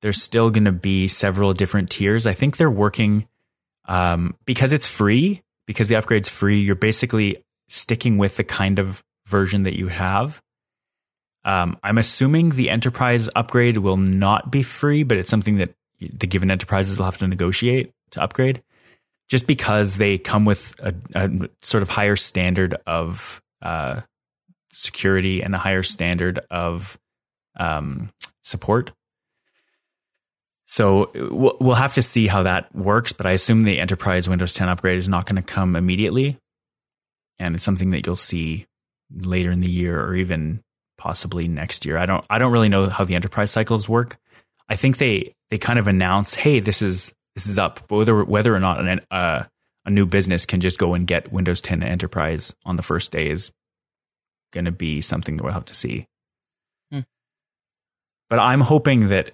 [0.00, 2.26] There's still going to be several different tiers.
[2.26, 3.28] I think they're working
[3.86, 6.60] um, because it's free, because the upgrade's free.
[6.60, 10.42] You're basically sticking with the kind of version that you have.
[11.44, 15.74] Um, I'm assuming the enterprise upgrade will not be free, but it's something that
[16.12, 18.62] the given enterprises will have to negotiate to upgrade,
[19.28, 24.00] just because they come with a, a sort of higher standard of uh,
[24.72, 26.98] security and a higher standard of
[27.58, 28.10] um,
[28.42, 28.92] support.
[30.66, 34.54] So we'll, we'll have to see how that works, but I assume the enterprise Windows
[34.54, 36.38] 10 upgrade is not going to come immediately,
[37.38, 38.66] and it's something that you'll see
[39.14, 40.62] later in the year or even
[40.96, 41.98] possibly next year.
[41.98, 44.16] I don't I don't really know how the enterprise cycles work.
[44.68, 48.24] I think they they kind of announce, "Hey, this is this is up." But whether
[48.24, 49.44] whether or not an, uh,
[49.84, 53.28] a new business can just go and get Windows 10 Enterprise on the first day
[53.28, 53.52] is
[54.54, 56.06] going to be something that we'll have to see.
[56.90, 57.00] Hmm.
[58.30, 59.32] But I'm hoping that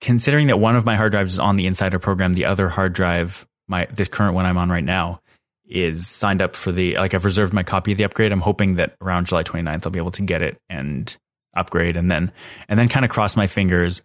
[0.00, 2.92] considering that one of my hard drives is on the Insider program, the other hard
[2.92, 5.20] drive, my the current one I'm on right now,
[5.66, 8.30] is signed up for the like I've reserved my copy of the upgrade.
[8.30, 11.16] I'm hoping that around July 29th I'll be able to get it and
[11.56, 12.30] upgrade and then
[12.68, 14.02] and then kind of cross my fingers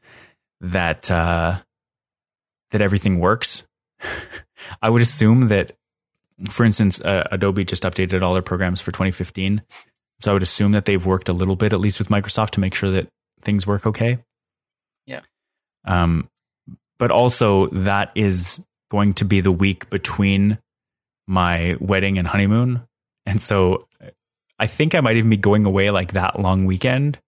[0.61, 1.59] that uh,
[2.71, 3.63] that everything works.
[4.81, 5.73] I would assume that,
[6.49, 9.61] for instance, uh, Adobe just updated all their programs for 2015,
[10.19, 12.59] so I would assume that they've worked a little bit, at least with Microsoft, to
[12.59, 13.07] make sure that
[13.41, 14.19] things work okay.
[15.05, 15.21] Yeah.
[15.85, 16.29] Um,
[16.97, 20.59] but also that is going to be the week between
[21.27, 22.83] my wedding and honeymoon,
[23.25, 23.87] and so
[24.59, 27.19] I think I might even be going away like that long weekend,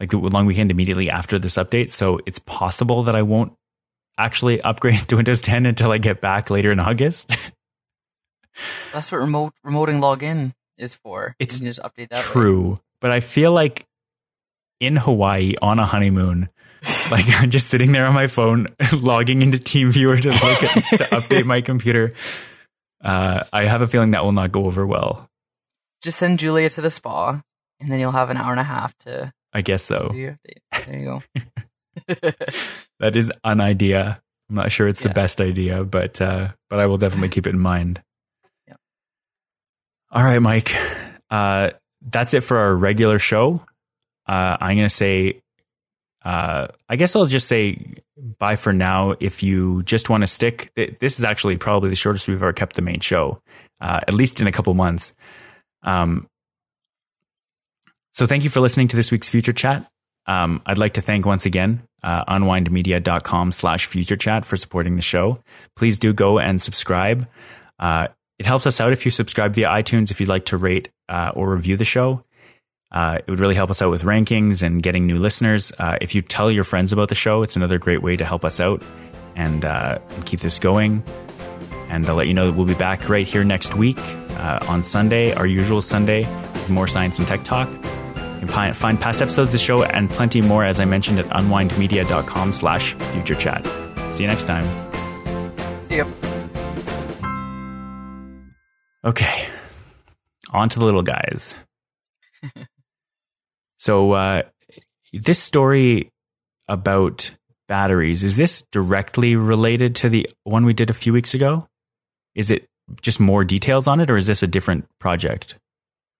[0.00, 1.90] like the long weekend immediately after this update.
[1.90, 3.52] So it's possible that I won't
[4.18, 7.32] actually upgrade to Windows 10 until I get back later in August.
[8.92, 11.34] That's what remote remoting login is for.
[11.38, 12.22] It's just update that.
[12.22, 12.78] True, way.
[13.00, 13.86] but I feel like
[14.80, 16.48] in Hawaii on a honeymoon,
[17.10, 21.04] like I'm just sitting there on my phone, logging into TeamViewer to look at, to
[21.16, 22.14] update my computer.
[23.02, 25.28] Uh, I have a feeling that will not go over well.
[26.00, 27.42] Just send Julia to the spa,
[27.80, 29.32] and then you'll have an hour and a half to.
[29.54, 30.10] I guess so.
[30.12, 31.22] There you go.
[33.00, 34.20] That is an idea.
[34.48, 37.50] I'm not sure it's the best idea, but uh, but I will definitely keep it
[37.54, 38.02] in mind.
[38.68, 38.74] Yeah.
[40.10, 40.74] All right, Mike.
[41.30, 43.64] Uh, that's it for our regular show.
[44.26, 45.42] Uh, I'm gonna say,
[46.24, 47.78] uh, I guess I'll just say
[48.38, 49.14] bye for now.
[49.20, 52.52] If you just want to stick, th- this is actually probably the shortest we've ever
[52.52, 53.40] kept the main show,
[53.80, 55.14] uh, at least in a couple months.
[55.82, 56.26] Um,
[58.14, 59.86] so thank you for listening to this week's Future Chat.
[60.26, 65.02] Um, I'd like to thank once again uh, unwindmedia.com slash future chat for supporting the
[65.02, 65.42] show.
[65.74, 67.26] Please do go and subscribe.
[67.78, 68.08] Uh,
[68.38, 71.32] it helps us out if you subscribe via iTunes if you'd like to rate uh,
[71.34, 72.24] or review the show.
[72.92, 75.72] Uh, it would really help us out with rankings and getting new listeners.
[75.78, 78.44] Uh, if you tell your friends about the show, it's another great way to help
[78.44, 78.82] us out
[79.34, 81.02] and, uh, keep this going.
[81.88, 84.82] And I'll let you know that we'll be back right here next week uh, on
[84.82, 86.20] Sunday, our usual Sunday,
[86.52, 87.68] with more science and tech talk.
[88.44, 91.24] You can find past episodes of the show and plenty more, as I mentioned, at
[91.28, 93.64] unwindmedia.com slash future chat.
[94.12, 94.64] See you next time.
[95.82, 96.12] See you.
[99.02, 99.48] Okay.
[100.50, 101.54] On to the little guys.
[103.78, 104.42] so, uh,
[105.14, 106.10] this story
[106.68, 107.30] about
[107.66, 111.66] batteries, is this directly related to the one we did a few weeks ago?
[112.34, 112.68] Is it
[113.00, 115.54] just more details on it, or is this a different project?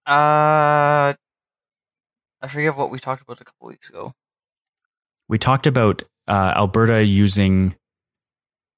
[0.07, 1.13] Uh,
[2.45, 4.13] I forget what we talked about a couple weeks ago.
[5.29, 7.75] We talked about uh, Alberta using,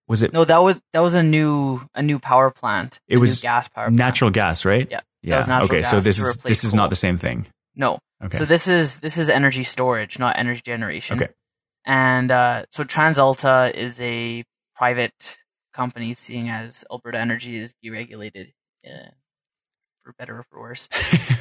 [0.08, 3.00] was it No, that was that was a new a new power plant.
[3.08, 3.96] It was gas power plant.
[3.98, 4.86] natural gas, right?
[4.90, 5.38] Yeah, that Yeah.
[5.38, 6.76] was natural okay, so this is this is coal.
[6.76, 7.46] not the same thing.
[7.74, 7.98] No.
[8.24, 8.38] Okay.
[8.38, 11.20] So this is this is energy storage, not energy generation.
[11.20, 11.32] Okay.
[11.84, 14.44] And uh, so TransAlta is a
[14.76, 15.36] private
[15.74, 18.52] company, seeing as Alberta Energy is deregulated,
[18.86, 19.10] uh,
[20.06, 20.88] for better or for worse.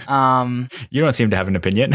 [0.08, 1.94] Um, you don't seem to have an opinion.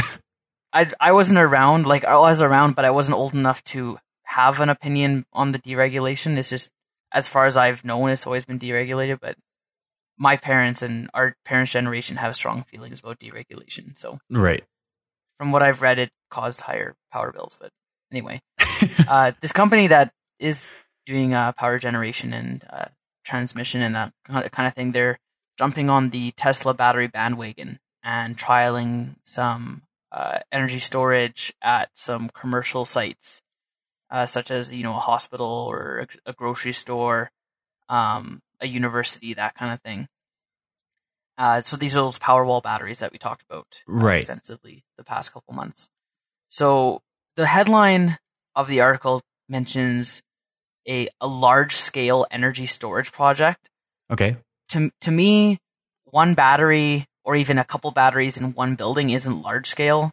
[0.72, 4.60] I I wasn't around, like I was around, but I wasn't old enough to have
[4.60, 6.36] an opinion on the deregulation.
[6.36, 6.72] It's just
[7.12, 9.20] as far as I've known, it's always been deregulated.
[9.20, 9.36] But
[10.18, 13.96] my parents and our parents' generation have strong feelings about deregulation.
[13.96, 14.64] So right.
[15.38, 17.56] from what I've read, it caused higher power bills.
[17.60, 17.70] But
[18.10, 18.40] anyway,
[19.08, 20.66] uh, this company that is
[21.06, 22.86] doing uh, power generation and uh,
[23.24, 25.20] transmission and that kind of thing, they're
[25.60, 32.86] jumping on the Tesla battery bandwagon and trialing some uh, energy storage at some commercial
[32.86, 33.42] sites,
[34.08, 37.30] uh, such as you know a hospital or a, a grocery store,
[37.90, 40.08] um, a university, that kind of thing.
[41.36, 44.16] Uh, so these are those Powerwall batteries that we talked about uh, Right.
[44.16, 45.90] extensively the past couple months.
[46.48, 47.02] So
[47.36, 48.16] the headline
[48.56, 50.22] of the article mentions
[50.88, 53.68] a, a large scale energy storage project.
[54.10, 54.38] Okay.
[54.70, 55.58] To to me,
[56.04, 60.10] one battery or even a couple batteries in one building isn't large scale.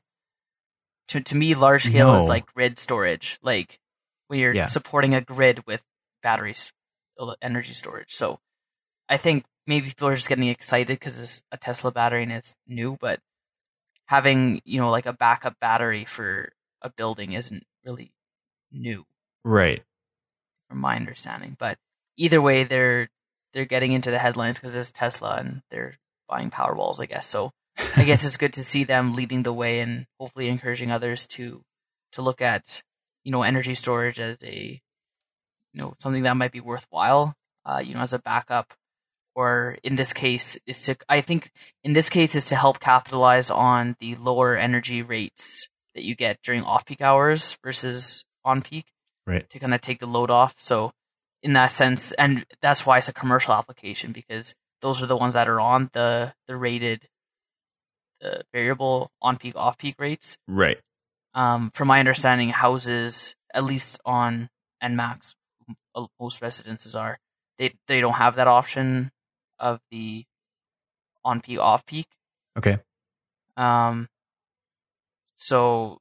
[1.09, 3.79] To to me, large scale is like grid storage, like
[4.27, 4.65] when you're Yeah.
[4.65, 5.83] supporting a grid with
[6.21, 6.71] batteries,
[7.41, 8.11] energy storage.
[8.13, 8.39] So
[9.07, 12.57] I think maybe people are just getting excited because it's a Tesla battery and it's
[12.67, 13.19] new, but
[14.07, 16.51] having you know like a backup battery for
[16.81, 18.11] a building isn't really
[18.71, 19.05] new
[19.43, 19.83] Right.
[20.67, 21.55] from my understanding.
[21.57, 21.77] But
[22.17, 23.09] either way, they're
[23.53, 25.95] they're getting into the headlines because it's Tesla and they're
[26.27, 27.27] buying Powerwalls, I guess.
[27.27, 27.51] So
[27.95, 31.63] I guess it's good to see them leading the way and hopefully encouraging others to
[32.13, 32.81] to look at
[33.23, 34.81] you know energy storage as a
[35.73, 37.35] you know something that might be worthwhile.
[37.65, 38.73] Uh, you know, as a backup,
[39.35, 41.51] or in this case, is to I think
[41.83, 46.41] in this case is to help capitalize on the lower energy rates that you get
[46.41, 48.85] during off peak hours versus on peak
[49.25, 49.49] Right.
[49.49, 50.55] to kind of take the load off.
[50.59, 50.93] So
[51.43, 55.33] in that sense, and that's why it's a commercial application because those are the ones
[55.33, 57.07] that are on the the rated
[58.21, 60.37] the variable on peak off peak rates.
[60.47, 60.79] Right.
[61.33, 64.49] Um, from my understanding, houses at least on
[64.83, 65.35] ENMAX,
[66.19, 67.19] most residences are
[67.57, 69.11] they they don't have that option
[69.59, 70.25] of the
[71.23, 72.07] on peak off peak.
[72.57, 72.77] Okay.
[73.55, 74.07] Um.
[75.35, 75.99] So,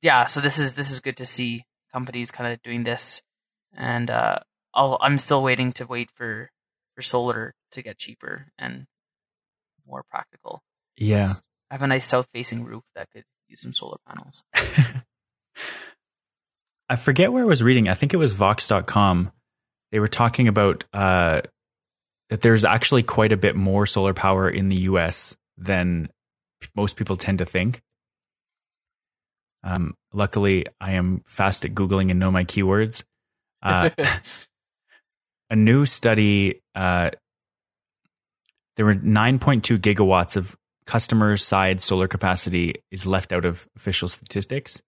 [0.00, 0.26] yeah.
[0.26, 3.22] So this is this is good to see companies kind of doing this,
[3.76, 4.38] and uh,
[4.74, 6.50] I'll I'm still waiting to wait for
[6.94, 8.86] for solar to get cheaper and
[9.86, 10.62] more practical.
[10.96, 11.32] Yeah.
[11.70, 14.44] I have a nice south facing roof that could use some solar panels.
[16.88, 17.88] I forget where I was reading.
[17.88, 19.32] I think it was Vox.com.
[19.90, 21.40] They were talking about uh,
[22.28, 26.10] that there's actually quite a bit more solar power in the US than
[26.76, 27.80] most people tend to think.
[29.64, 33.04] Um, luckily, I am fast at Googling and know my keywords.
[33.62, 33.90] Uh,
[35.52, 37.10] a new study, uh,
[38.76, 44.80] there were 9.2 gigawatts of customer side solar capacity is left out of official statistics.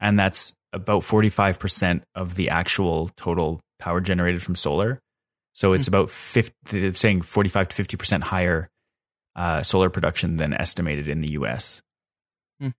[0.00, 4.98] And that's about 45% of the actual total power generated from solar.
[5.52, 5.94] So it's mm-hmm.
[5.94, 8.70] about 50, saying 45 to 50% higher
[9.36, 11.82] uh, solar production than estimated in the US.
[12.62, 12.72] Mm.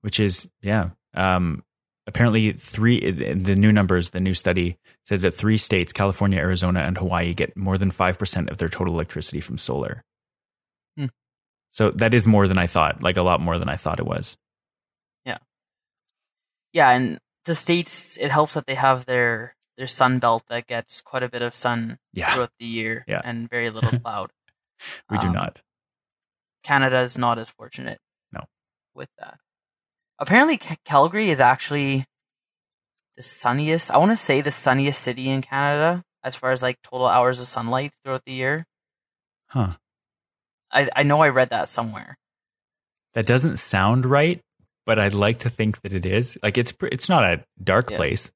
[0.00, 0.90] Which is, yeah.
[1.14, 1.62] Um,
[2.06, 6.96] apparently, three, the new numbers, the new study says that three states, California, Arizona, and
[6.98, 10.02] Hawaii, get more than 5% of their total electricity from solar.
[10.98, 11.10] Mm.
[11.70, 14.06] So that is more than I thought, like a lot more than I thought it
[14.06, 14.36] was
[15.24, 15.38] yeah,
[16.72, 21.00] Yeah, and the states it helps that they have their their sun belt that gets
[21.00, 22.32] quite a bit of sun yeah.
[22.32, 23.20] throughout the year yeah.
[23.24, 24.30] and very little cloud.
[25.10, 25.60] we um, do not.
[26.62, 27.98] Canada is not as fortunate.
[28.32, 28.44] No.
[28.94, 29.38] With that.
[30.18, 32.04] Apparently Calgary is actually
[33.16, 36.80] the sunniest, I want to say the sunniest city in Canada as far as like
[36.82, 38.66] total hours of sunlight throughout the year.
[39.48, 39.74] Huh.
[40.72, 42.18] I I know I read that somewhere.
[43.12, 44.40] That doesn't sound right,
[44.84, 46.36] but I'd like to think that it is.
[46.42, 47.96] Like it's it's not a dark yeah.
[47.96, 48.32] place.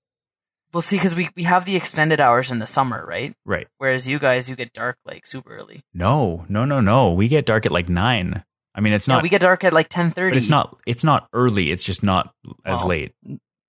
[0.72, 3.34] Well, see, because we we have the extended hours in the summer, right?
[3.44, 3.66] Right.
[3.78, 5.82] Whereas you guys, you get dark like super early.
[5.94, 7.12] No, no, no, no.
[7.12, 8.44] We get dark at like nine.
[8.78, 9.24] I mean, it's not.
[9.24, 10.36] we get dark at like ten thirty.
[10.36, 10.78] It's not.
[10.86, 11.72] It's not early.
[11.72, 12.32] It's just not
[12.64, 13.12] as well, late.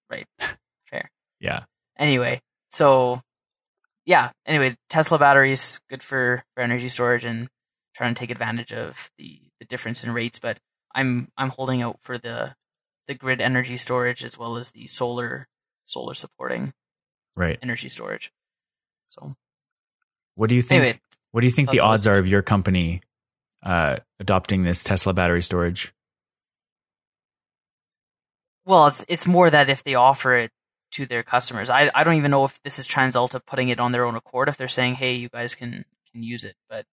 [0.08, 0.28] Right.
[0.86, 1.10] Fair.
[1.40, 1.64] yeah.
[1.98, 3.20] Anyway, so
[4.06, 4.30] yeah.
[4.46, 7.50] Anyway, Tesla batteries good for for energy storage and
[7.96, 10.38] trying to take advantage of the the difference in rates.
[10.38, 10.60] But
[10.94, 12.54] I'm I'm holding out for the
[13.08, 15.48] the grid energy storage as well as the solar
[15.86, 16.72] solar supporting
[17.36, 18.32] right energy storage.
[19.08, 19.34] So,
[20.36, 20.84] what do you think?
[20.84, 21.00] Anyway,
[21.32, 23.02] what do you think the odds are of your company
[23.64, 25.94] uh, adopting this Tesla battery storage?
[28.66, 30.52] Well, it's it's more that if they offer it
[30.92, 33.92] to their customers, I I don't even know if this is TransAlta putting it on
[33.92, 34.50] their own accord.
[34.50, 36.86] If they're saying, "Hey, you guys can can use it," but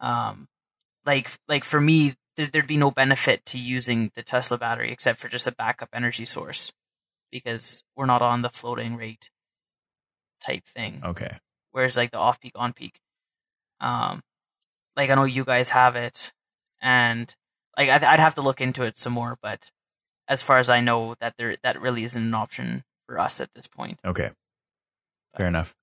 [0.00, 0.48] um,
[1.04, 5.28] like like for me, there'd be no benefit to using the Tesla battery except for
[5.28, 6.72] just a backup energy source
[7.30, 9.30] because we're not on the floating rate
[10.40, 11.00] type thing.
[11.04, 11.38] Okay.
[11.72, 12.98] Whereas like the off peak on peak,
[13.80, 14.22] um,
[14.96, 16.32] like I know you guys have it,
[16.80, 17.32] and
[17.76, 19.38] like I'd, I'd have to look into it some more.
[19.42, 19.70] But
[20.28, 23.52] as far as I know, that there that really isn't an option for us at
[23.54, 24.00] this point.
[24.04, 24.30] Okay.
[25.36, 25.74] Fair enough.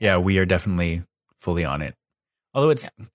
[0.00, 1.04] Yeah, we are definitely
[1.36, 1.94] fully on it.
[2.54, 3.06] Although it's yeah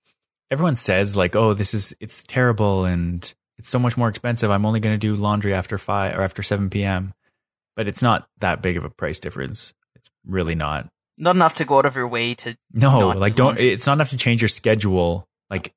[0.54, 4.52] everyone says like, "Oh, this is it's terrible and it's so much more expensive.
[4.52, 7.14] I'm only going to do laundry after 5 or after 7 p.m."
[7.76, 9.74] But it's not that big of a price difference.
[9.96, 10.90] It's really not.
[11.18, 13.93] Not enough to go out of your way to No, like do not it's not
[13.93, 15.28] enough to change your schedule.
[15.49, 15.74] Like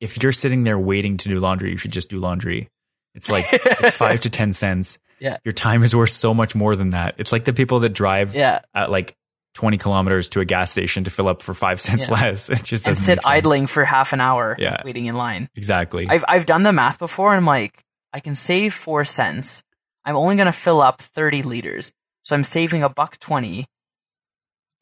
[0.00, 2.68] if you're sitting there waiting to do laundry, you should just do laundry.
[3.14, 4.98] It's like it's 5 to 10 cents.
[5.18, 5.38] Yeah.
[5.44, 7.14] Your time is worth so much more than that.
[7.18, 8.60] It's like the people that drive yeah.
[8.74, 9.16] at like
[9.54, 12.14] 20 kilometers to a gas station to fill up for five cents yeah.
[12.14, 12.50] less.
[12.50, 14.82] It just and sit idling for half an hour yeah.
[14.84, 15.48] waiting in line.
[15.56, 16.06] Exactly.
[16.06, 19.62] I've, I've done the math before and I'm like, I can save four cents.
[20.04, 21.92] I'm only going to fill up 30 liters.
[22.22, 23.66] So I'm saving a buck 20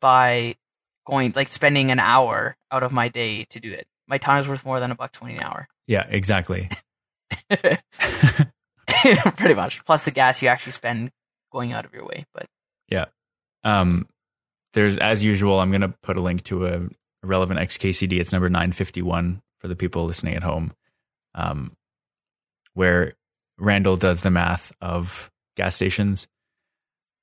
[0.01, 0.57] by
[1.07, 3.87] going, like spending an hour out of my day to do it.
[4.07, 5.69] My time is worth more than a buck 20 an hour.
[5.87, 6.71] Yeah, exactly.
[9.37, 9.85] Pretty much.
[9.85, 11.11] Plus the gas you actually spend
[11.53, 12.27] going out of your way.
[12.35, 12.47] But
[12.89, 13.07] yeah.
[13.63, 14.09] Um,
[14.75, 15.59] there's as usual.
[15.61, 16.81] I'm to put a link to a,
[17.23, 18.21] relevant XKCD.
[18.21, 20.73] It's number 951 for the people listening at home,
[21.35, 21.73] um,
[22.75, 23.15] where
[23.59, 26.27] Randall does the math of gas stations.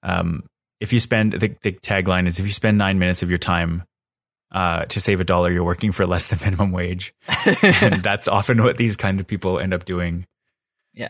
[0.03, 0.43] Um,
[0.82, 3.84] if you spend the, the tagline is if you spend nine minutes of your time
[4.51, 7.13] uh, to save a dollar, you're working for less than minimum wage,
[7.61, 10.25] and that's often what these kind of people end up doing.
[10.93, 11.09] Yeah.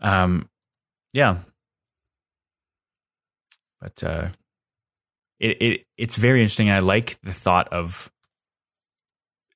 [0.00, 0.48] Um,
[1.12, 1.38] yeah.
[3.80, 4.28] But uh,
[5.40, 6.70] it, it it's very interesting.
[6.70, 8.10] I like the thought of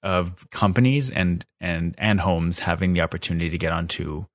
[0.02, 4.26] of companies and and and homes having the opportunity to get onto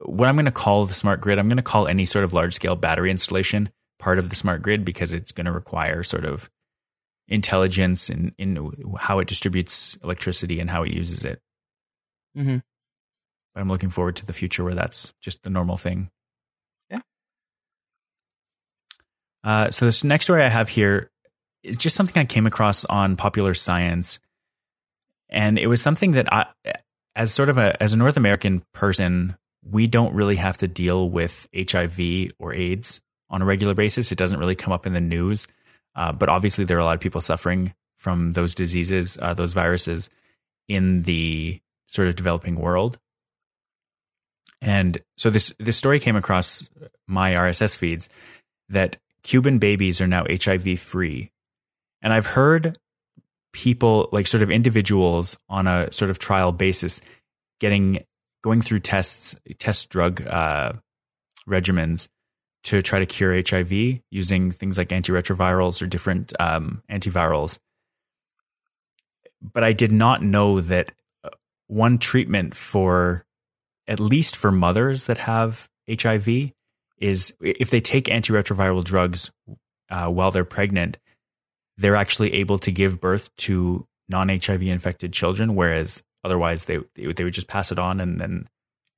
[0.00, 2.32] what I'm going to call the smart grid, I'm going to call any sort of
[2.32, 6.24] large scale battery installation part of the smart grid because it's going to require sort
[6.24, 6.50] of
[7.28, 11.40] intelligence in, in how it distributes electricity and how it uses it.
[12.36, 12.58] Mm-hmm.
[13.54, 16.10] But I'm looking forward to the future where that's just the normal thing.
[16.90, 17.00] Yeah.
[19.42, 21.10] Uh, so this next story I have here
[21.62, 24.18] is just something I came across on Popular Science,
[25.30, 26.46] and it was something that I,
[27.14, 29.36] as sort of a as a North American person,
[29.68, 33.00] we don't really have to deal with HIV or AIDS
[33.30, 34.12] on a regular basis.
[34.12, 35.46] It doesn't really come up in the news,
[35.96, 39.54] uh, but obviously there are a lot of people suffering from those diseases, uh, those
[39.54, 40.10] viruses,
[40.68, 42.98] in the sort of developing world.
[44.60, 46.68] And so this this story came across
[47.06, 48.08] my RSS feeds
[48.68, 51.30] that Cuban babies are now HIV free.
[52.02, 52.78] And I've heard
[53.52, 57.00] people like sort of individuals on a sort of trial basis
[57.60, 58.04] getting
[58.44, 60.70] going through tests test drug uh,
[61.48, 62.08] regimens
[62.62, 67.58] to try to cure HIV using things like antiretrovirals or different um, antivirals.
[69.40, 70.92] But I did not know that
[71.24, 71.30] uh,
[71.68, 73.24] one treatment for
[73.88, 76.52] at least for mothers that have HIV
[76.98, 79.30] is if they take antiretroviral drugs
[79.88, 80.98] uh, while they're pregnant,
[81.78, 87.34] they're actually able to give birth to non-HIV infected children, whereas otherwise they they would
[87.34, 88.48] just pass it on and then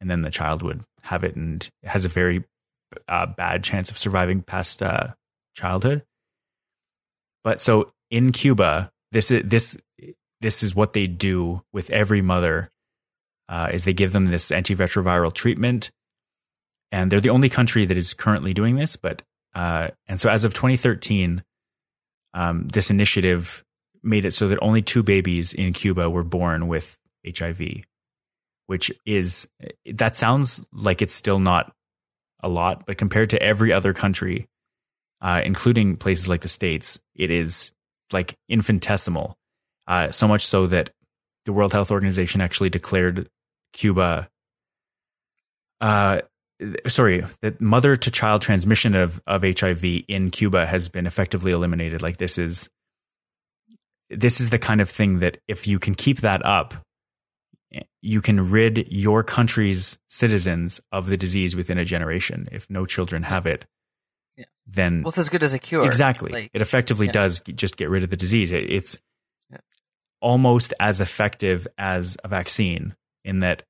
[0.01, 2.45] and then the child would have it and it has a very
[3.09, 5.09] uh, bad chance of surviving past uh,
[5.55, 6.05] childhood.
[7.45, 9.77] But so in Cuba, this is this
[10.41, 12.71] this is what they do with every mother
[13.49, 15.91] uh, is they give them this antiretroviral treatment,
[16.93, 18.97] and they're the only country that is currently doing this.
[18.97, 19.23] But
[19.55, 21.43] uh, and so as of 2013,
[22.35, 23.65] um, this initiative
[24.03, 27.85] made it so that only two babies in Cuba were born with HIV,
[28.67, 29.49] which is
[29.95, 31.73] that sounds like it's still not
[32.43, 34.47] a lot, but compared to every other country,
[35.21, 37.71] uh, including places like the states, it is
[38.13, 39.37] like infinitesimal.
[39.87, 40.91] Uh, so much so that
[41.45, 43.29] the World Health Organization actually declared
[43.73, 44.29] Cuba,
[45.81, 46.21] uh,
[46.87, 52.03] sorry, that mother to child transmission of, of HIV in Cuba has been effectively eliminated.
[52.03, 52.69] Like this is,
[54.11, 56.75] this is the kind of thing that if you can keep that up,
[58.03, 62.49] you can rid your country's citizens of the disease within a generation.
[62.53, 63.67] If no children have it,
[64.37, 64.45] yeah.
[64.67, 65.85] then well, it's as good as a cure.
[65.85, 67.13] Exactly, like, it effectively yeah.
[67.13, 68.53] does just get rid of the disease.
[68.53, 68.99] It's
[69.51, 69.59] yeah.
[70.21, 72.95] almost as effective as a vaccine
[73.25, 73.65] in that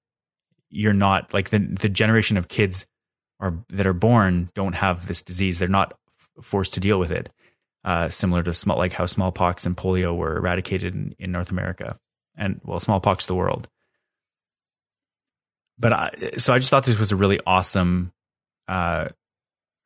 [0.68, 2.86] you're not like the the generation of kids
[3.40, 5.58] are that are born don't have this disease.
[5.58, 5.98] They're not
[6.42, 7.30] forced to deal with it.
[7.84, 11.96] Uh, similar to small, like how smallpox and polio were eradicated in, in North America,
[12.36, 13.68] and well, smallpox the world
[15.78, 18.12] but I, so I just thought this was a really awesome,
[18.68, 19.08] uh,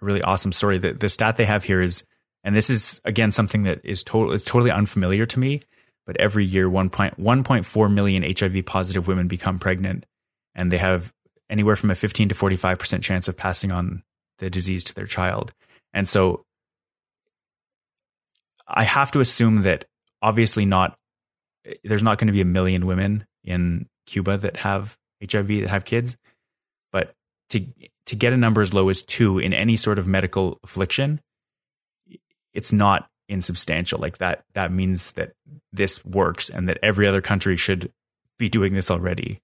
[0.01, 0.79] really awesome story.
[0.79, 2.05] The, the stat they have here is,
[2.45, 5.63] and this is again something that is total, it's totally unfamiliar to me.
[6.07, 10.07] But every year, 1.4 million HIV positive women become pregnant,
[10.55, 11.13] and they have
[11.49, 14.03] anywhere from a 15 to 45 percent chance of passing on
[14.39, 15.53] the disease to their child.
[15.93, 16.45] And so,
[18.67, 19.85] I have to assume that
[20.23, 20.97] obviously not.
[21.85, 25.85] There's not going to be a million women in Cuba that have HIV that have
[25.85, 26.17] kids,
[26.93, 27.15] but
[27.51, 27.67] to
[28.07, 31.21] to get a number as low as two in any sort of medical affliction,
[32.55, 33.99] it's not insubstantial.
[33.99, 35.33] Like that that means that
[35.73, 37.93] this works and that every other country should
[38.39, 39.41] be doing this already.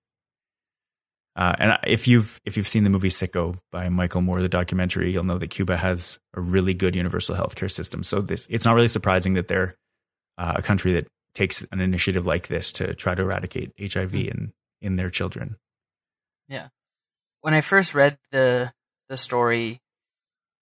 [1.37, 5.12] Uh, and if you've if you've seen the movie Sicko by Michael Moore, the documentary,
[5.12, 8.03] you'll know that Cuba has a really good universal healthcare system.
[8.03, 9.74] So this it's not really surprising that they're
[10.39, 14.29] uh, a country that takes an initiative like this to try to eradicate HIV mm.
[14.29, 15.57] in in their children.
[16.49, 16.68] Yeah.
[17.40, 18.72] When I first read the
[19.09, 19.80] the story,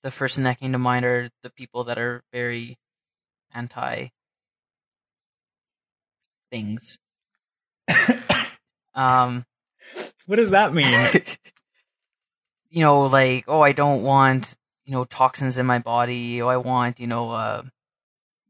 [0.02, 2.78] the first thing that came to mind are the people that are very
[3.54, 4.08] anti
[6.50, 6.98] things.
[8.94, 9.44] um
[10.26, 11.22] what does that mean?
[12.70, 16.42] you know, like, oh, I don't want, you know, toxins in my body.
[16.42, 17.62] Oh, I want, you know, uh,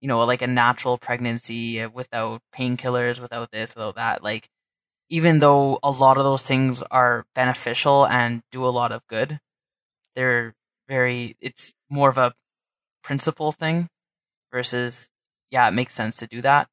[0.01, 4.22] you know, like a natural pregnancy without painkillers, without this, without that.
[4.22, 4.49] Like,
[5.15, 9.39] even though a lot of those things are beneficial and do a lot of good,
[10.17, 10.53] they're
[10.89, 12.35] very, it's more of a
[13.05, 13.87] principle thing
[14.51, 15.09] versus,
[15.53, 16.67] yeah, it makes sense to do that.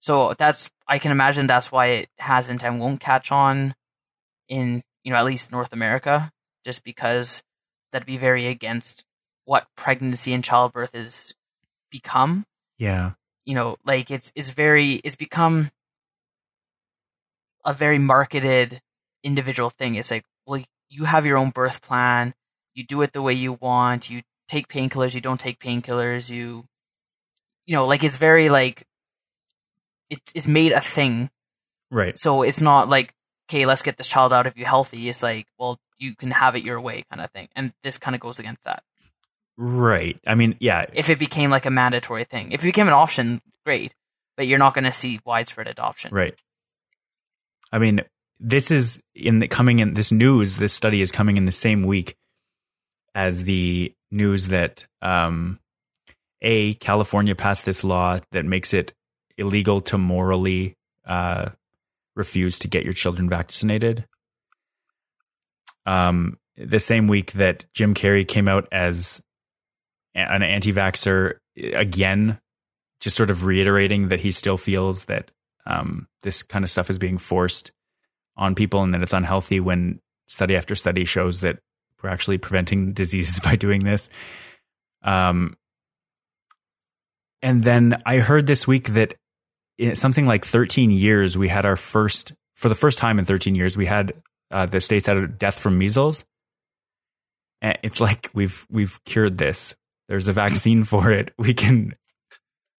[0.00, 3.76] So that's, I can imagine that's why it hasn't and won't catch on
[4.48, 6.32] in, you know, at least North America,
[6.64, 7.44] just because
[7.92, 9.04] that'd be very against
[9.44, 11.32] what pregnancy and childbirth is
[11.92, 12.44] become.
[12.76, 13.12] Yeah.
[13.44, 15.70] You know, like it's, it's very, it's become
[17.64, 18.80] a very marketed
[19.22, 19.94] individual thing.
[19.94, 22.34] It's like, well, you have your own birth plan.
[22.74, 24.08] You do it the way you want.
[24.08, 25.14] You take painkillers.
[25.14, 26.30] You don't take painkillers.
[26.30, 26.64] You,
[27.66, 28.84] you know, like it's very like
[30.10, 31.30] it is made a thing.
[31.90, 32.16] Right.
[32.16, 33.14] So it's not like
[33.48, 35.08] okay, let's get this child out of you healthy.
[35.08, 38.14] It's like well, you can have it your way kind of thing, and this kind
[38.14, 38.82] of goes against that.
[39.56, 40.20] Right.
[40.26, 40.86] I mean, yeah.
[40.92, 43.92] If it became like a mandatory thing, if it became an option, great,
[44.36, 46.14] but you're not going to see widespread adoption.
[46.14, 46.34] Right.
[47.72, 48.00] I mean,
[48.40, 50.56] this is in the coming in this news.
[50.56, 52.16] This study is coming in the same week
[53.14, 55.58] as the news that um,
[56.40, 58.92] a California passed this law that makes it
[59.36, 61.50] illegal to morally uh,
[62.14, 64.06] refuse to get your children vaccinated.
[65.86, 69.22] Um, the same week that Jim Carrey came out as
[70.14, 72.38] an anti-vaxxer again,
[73.00, 75.30] just sort of reiterating that he still feels that
[75.68, 77.70] um, this kind of stuff is being forced
[78.36, 81.58] on people and that it's unhealthy when study after study shows that
[82.02, 84.08] we're actually preventing diseases by doing this.
[85.02, 85.56] Um,
[87.42, 89.14] and then I heard this week that
[89.76, 93.54] in something like 13 years, we had our first, for the first time in 13
[93.54, 94.12] years, we had
[94.50, 96.24] uh, the states had a death from measles.
[97.60, 99.74] And it's like we've we've cured this.
[100.08, 101.32] There's a vaccine for it.
[101.38, 101.94] We can.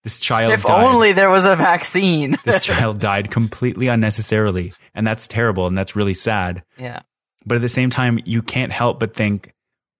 [0.10, 0.52] This child.
[0.54, 0.86] If died.
[0.86, 2.36] only there was a vaccine.
[2.44, 6.64] this child died completely unnecessarily, and that's terrible, and that's really sad.
[6.80, 7.02] Yeah.
[7.46, 9.54] But at the same time, you can't help but think,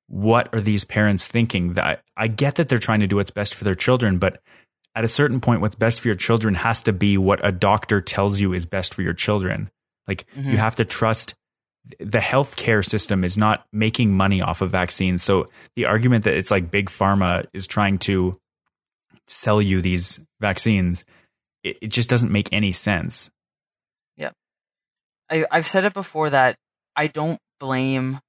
[0.08, 1.74] what are these parents thinking?
[1.74, 4.42] That I get that they're trying to do what's best for their children, but
[4.96, 8.02] at a certain point, what's best for your children has to be what a doctor
[8.02, 9.70] tells you is best for your children.
[10.08, 10.50] Like mm-hmm.
[10.50, 11.36] you have to trust
[12.00, 15.22] the healthcare system is not making money off of vaccines.
[15.22, 15.46] So
[15.76, 18.40] the argument that it's like big pharma is trying to
[19.30, 21.04] sell you these vaccines,
[21.64, 23.30] it, it just doesn't make any sense.
[24.18, 24.32] Yeah.
[25.30, 26.58] I, I've said it before that
[26.96, 28.20] I don't blame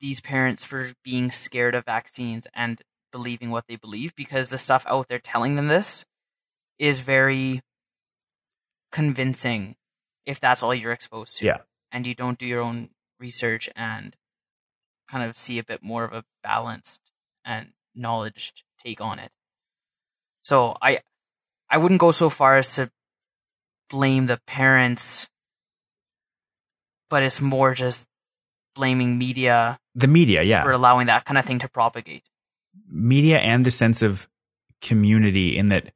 [0.00, 2.80] these parents for being scared of vaccines and
[3.12, 6.04] believing what they believe because the stuff out there telling them this
[6.78, 7.62] is very
[8.92, 9.76] convincing
[10.26, 11.46] if that's all you're exposed to.
[11.46, 11.58] Yeah
[11.96, 14.16] and you don't do your own research and
[15.08, 17.00] kind of see a bit more of a balanced
[17.44, 19.30] and knowledge take on it.
[20.46, 21.00] So I
[21.68, 22.88] I wouldn't go so far as to
[23.90, 25.28] blame the parents,
[27.10, 28.06] but it's more just
[28.76, 29.80] blaming media.
[29.96, 30.62] The media, yeah.
[30.62, 32.22] For allowing that kind of thing to propagate.
[32.88, 34.28] Media and the sense of
[34.80, 35.92] community in that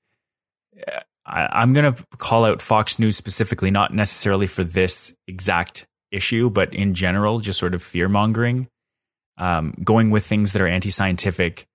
[0.85, 5.87] uh, I, am going to call out Fox News specifically, not necessarily for this exact
[6.11, 8.67] issue, but in general, just sort of fear mongering,
[9.39, 11.69] um, going with things that are anti scientific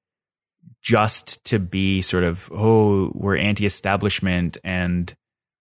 [0.85, 5.15] just to be sort of, oh, we're anti establishment and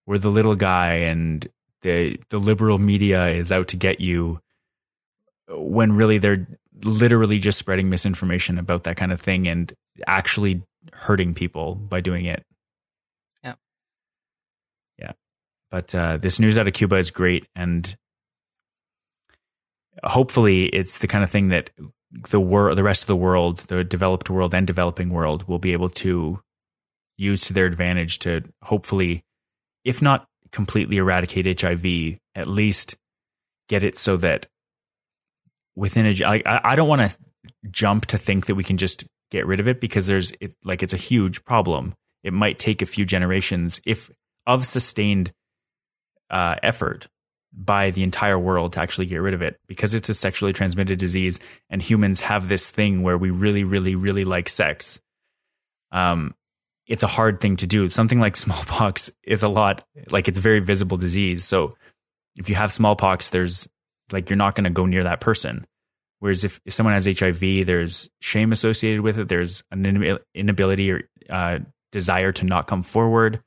[0.05, 1.47] we're the little guy and
[1.81, 4.39] the, the liberal media is out to get you
[5.49, 6.47] when really they're
[6.83, 9.73] literally just spreading misinformation about that kind of thing and
[10.05, 10.61] actually
[10.93, 12.43] hurting people by doing it.
[13.43, 13.55] Yeah.
[14.99, 15.13] Yeah.
[15.71, 17.47] But uh, this news out of Cuba is great.
[17.55, 17.97] And
[20.03, 21.71] hopefully it's the kind of thing that
[22.29, 25.73] the world, the rest of the world, the developed world and developing world will be
[25.73, 26.39] able to
[27.17, 29.23] use to their advantage to hopefully,
[29.83, 32.95] if not completely eradicate HIV, at least
[33.69, 34.47] get it so that
[35.75, 37.17] within a, like, I don't want to
[37.69, 40.83] jump to think that we can just get rid of it because there's it, like,
[40.83, 41.95] it's a huge problem.
[42.23, 44.09] It might take a few generations if
[44.47, 45.31] of sustained
[46.29, 47.07] uh, effort
[47.55, 50.99] by the entire world to actually get rid of it because it's a sexually transmitted
[50.99, 51.39] disease
[51.69, 54.99] and humans have this thing where we really really really like sex.
[55.91, 56.35] Um
[56.87, 57.87] it's a hard thing to do.
[57.89, 61.45] Something like smallpox is a lot like it's a very visible disease.
[61.45, 61.75] So
[62.35, 63.67] if you have smallpox there's
[64.11, 65.65] like you're not going to go near that person.
[66.19, 69.27] Whereas if, if someone has hiv there's shame associated with it.
[69.27, 71.59] There's an inability or uh,
[71.91, 73.41] desire to not come forward.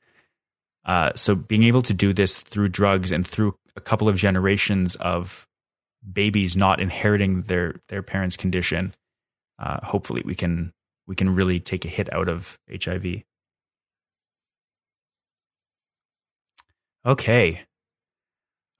[0.85, 4.95] Uh, so being able to do this through drugs and through a couple of generations
[4.95, 5.47] of
[6.03, 8.93] babies not inheriting their their parents' condition,
[9.57, 10.73] uh, hopefully we can
[11.07, 13.23] we can really take a hit out of HIV.
[17.05, 17.61] Okay.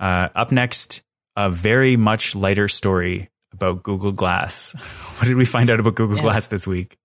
[0.01, 1.01] Uh, up next,
[1.37, 4.73] a very much lighter story about Google Glass.
[5.17, 6.23] what did we find out about Google yes.
[6.23, 6.97] Glass this week?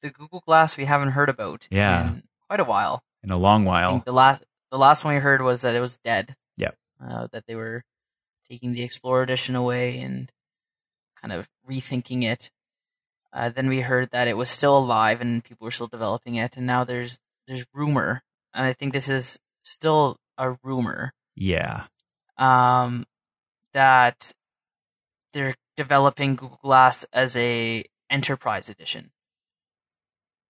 [0.00, 1.68] The Google Glass we haven't heard about.
[1.70, 2.08] Yeah.
[2.08, 3.02] In quite a while.
[3.22, 4.02] In a long while.
[4.06, 6.34] the last the last one we heard was that it was dead
[7.02, 7.82] uh, that they were
[8.48, 10.30] taking the Explorer Edition away and
[11.20, 12.50] kind of rethinking it.
[13.32, 16.56] Uh, then we heard that it was still alive and people were still developing it,
[16.56, 18.22] and now there's there's rumor,
[18.54, 21.12] and I think this is still a rumor.
[21.34, 21.84] Yeah.
[22.38, 23.06] Um,
[23.72, 24.32] that
[25.32, 29.10] they're developing Google Glass as a enterprise edition.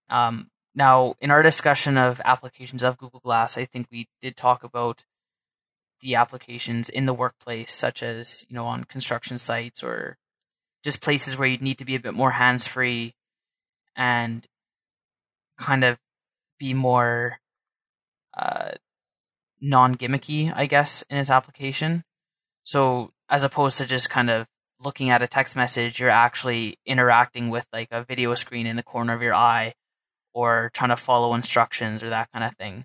[0.09, 4.63] Um, now, in our discussion of applications of Google Glass, I think we did talk
[4.63, 5.05] about
[6.01, 10.17] the applications in the workplace, such as you know on construction sites or
[10.85, 13.15] just places where you'd need to be a bit more hands free
[13.97, 14.47] and
[15.59, 15.99] kind of
[16.59, 17.39] be more
[18.37, 18.73] uh,
[19.61, 22.05] non gimmicky, I guess, in its application.
[22.63, 24.47] So as opposed to just kind of
[24.81, 28.83] looking at a text message, you're actually interacting with like a video screen in the
[28.83, 29.75] corner of your eye
[30.35, 32.85] or trying to follow instructions or that kind of thing.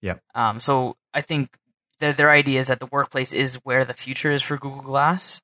[0.00, 0.14] Yeah.
[0.34, 1.56] Um, so I think
[2.00, 5.40] their their idea is that the workplace is where the future is for Google Glass,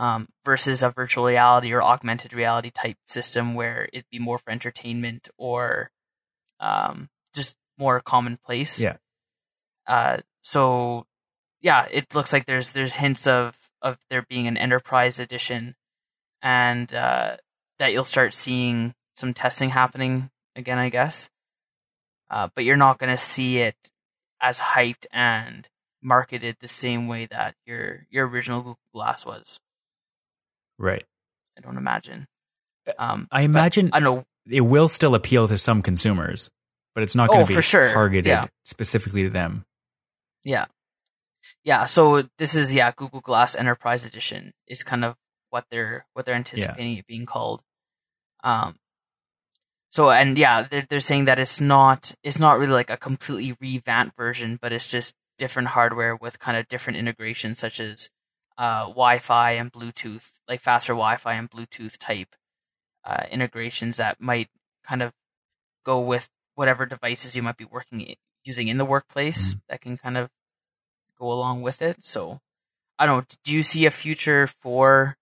[0.00, 4.50] um, versus a virtual reality or augmented reality type system where it'd be more for
[4.50, 5.90] entertainment or
[6.58, 8.80] um, just more commonplace.
[8.80, 8.96] Yeah.
[9.86, 11.04] Uh, so
[11.60, 15.74] yeah, it looks like there's there's hints of of there being an enterprise edition,
[16.42, 17.36] and uh,
[17.78, 21.28] that you'll start seeing some testing happening again, I guess.
[22.30, 23.76] Uh, but you're not going to see it
[24.40, 25.68] as hyped and
[26.02, 29.58] marketed the same way that your your original Google Glass was.
[30.78, 31.04] Right.
[31.58, 32.26] I don't imagine.
[32.98, 36.48] Um, I imagine I know it will still appeal to some consumers,
[36.94, 37.92] but it's not going Oh, to be for sure.
[37.92, 38.46] targeted Yeah.
[38.64, 39.64] specifically to them.
[40.44, 40.66] Yeah.
[41.64, 45.16] Yeah, so this is yeah, Google Glass Enterprise Edition is kind of
[45.50, 47.62] what they're what they're anticipating it being called.
[48.42, 48.76] Um
[49.90, 53.56] so and yeah, they're they're saying that it's not it's not really like a completely
[53.60, 58.10] revamped version, but it's just different hardware with kind of different integrations such as
[58.58, 62.36] uh Wi-Fi and Bluetooth, like faster Wi-Fi and Bluetooth type
[63.04, 64.48] uh integrations that might
[64.84, 65.12] kind of
[65.84, 68.14] go with whatever devices you might be working
[68.44, 70.30] using in the workplace that can kind of
[71.18, 72.04] go along with it.
[72.04, 72.40] So
[72.98, 73.18] I don't.
[73.18, 75.16] know, Do you see a future for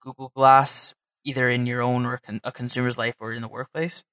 [0.00, 0.94] Google Glass
[1.24, 4.04] either in your own or a consumer's life or in the workplace?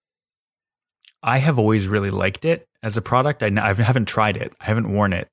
[1.24, 3.42] I have always really liked it as a product.
[3.42, 5.30] I haven't tried it, I haven't worn it,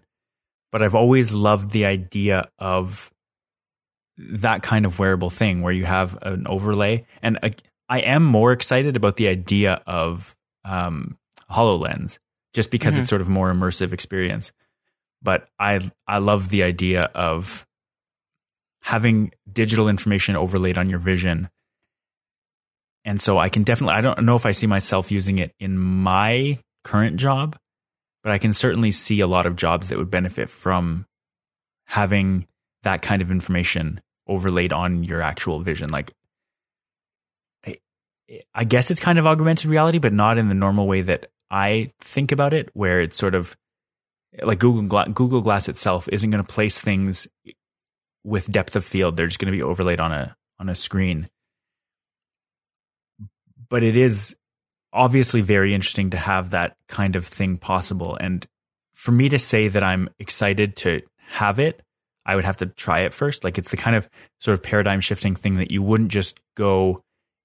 [0.70, 3.10] but I've always loved the idea of
[4.16, 7.06] that kind of wearable thing where you have an overlay.
[7.22, 7.52] And I,
[7.88, 11.18] I am more excited about the idea of um,
[11.50, 12.18] HoloLens
[12.52, 13.00] just because Mhm.
[13.00, 14.52] it's sort of more immersive experience.
[15.22, 17.66] But I I love the idea of
[18.82, 21.50] having digital information overlaid on your vision
[23.04, 25.78] and so I can definitely, I don't know if I see myself using it in
[25.78, 27.56] my current job,
[28.22, 31.06] but I can certainly see a lot of jobs that would benefit from
[31.86, 32.46] having
[32.82, 35.90] that kind of information overlaid on your actual vision.
[35.90, 36.12] Like,
[38.54, 41.92] I, guess it's kind of augmented reality, but not in the normal way that I
[42.00, 43.56] think about it, where it's sort of
[44.42, 47.26] like Google Gla- Google Glass itself isn't going to place things
[48.22, 49.16] with depth of field.
[49.16, 51.26] They're just going to be overlaid on a on a screen
[53.70, 54.36] but it is
[54.92, 58.16] obviously very interesting to have that kind of thing possible.
[58.20, 58.46] And
[58.92, 61.80] for me to say that I'm excited to have it,
[62.26, 63.44] I would have to try it first.
[63.44, 64.08] Like it's the kind of
[64.40, 67.02] sort of paradigm shifting thing that you wouldn't just go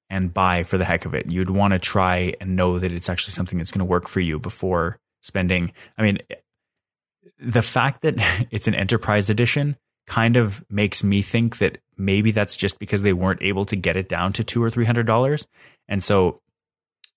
[0.09, 1.32] and buy for the heck of it.
[1.32, 4.19] You'd want to try and know that it's actually something that's going to work for
[4.19, 5.71] you before spending.
[5.97, 6.19] I mean,
[7.39, 8.15] the fact that
[8.51, 9.78] it's an enterprise edition
[10.08, 13.95] kind of makes me think that maybe that's just because they weren't able to get
[13.97, 15.47] it down to two or three hundred dollars.
[15.88, 16.39] And so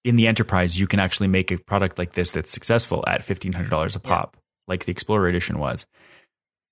[0.05, 3.53] in the enterprise, you can actually make a product like this that's successful at fifteen
[3.53, 4.09] hundred dollars a Yeah.
[4.09, 4.37] pop,
[4.67, 5.87] like the Explorer edition was.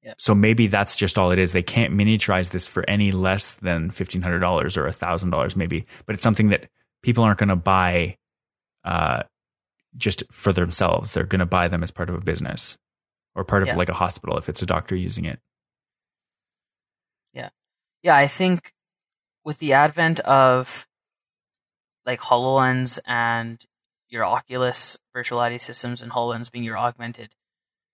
[0.03, 0.15] Yeah.
[0.19, 1.53] So maybe that's just all it is.
[1.53, 5.85] They can't miniaturize this for any less than fifteen hundred dollars or thousand dollars, maybe.
[6.07, 6.69] But it's something that
[7.03, 8.17] people aren't going to buy
[8.85, 9.25] uh,
[9.97, 11.11] just for themselves.
[11.13, 12.79] They're going to buy them as part of a business
[13.35, 13.77] or part of Yeah.
[13.77, 15.41] like a hospital if it's a doctor using it.
[18.03, 18.73] Yeah, I think
[19.45, 20.87] with the advent of
[22.05, 23.65] like HoloLens and
[24.09, 27.31] your Oculus virtual reality systems and HoloLens being your augmented,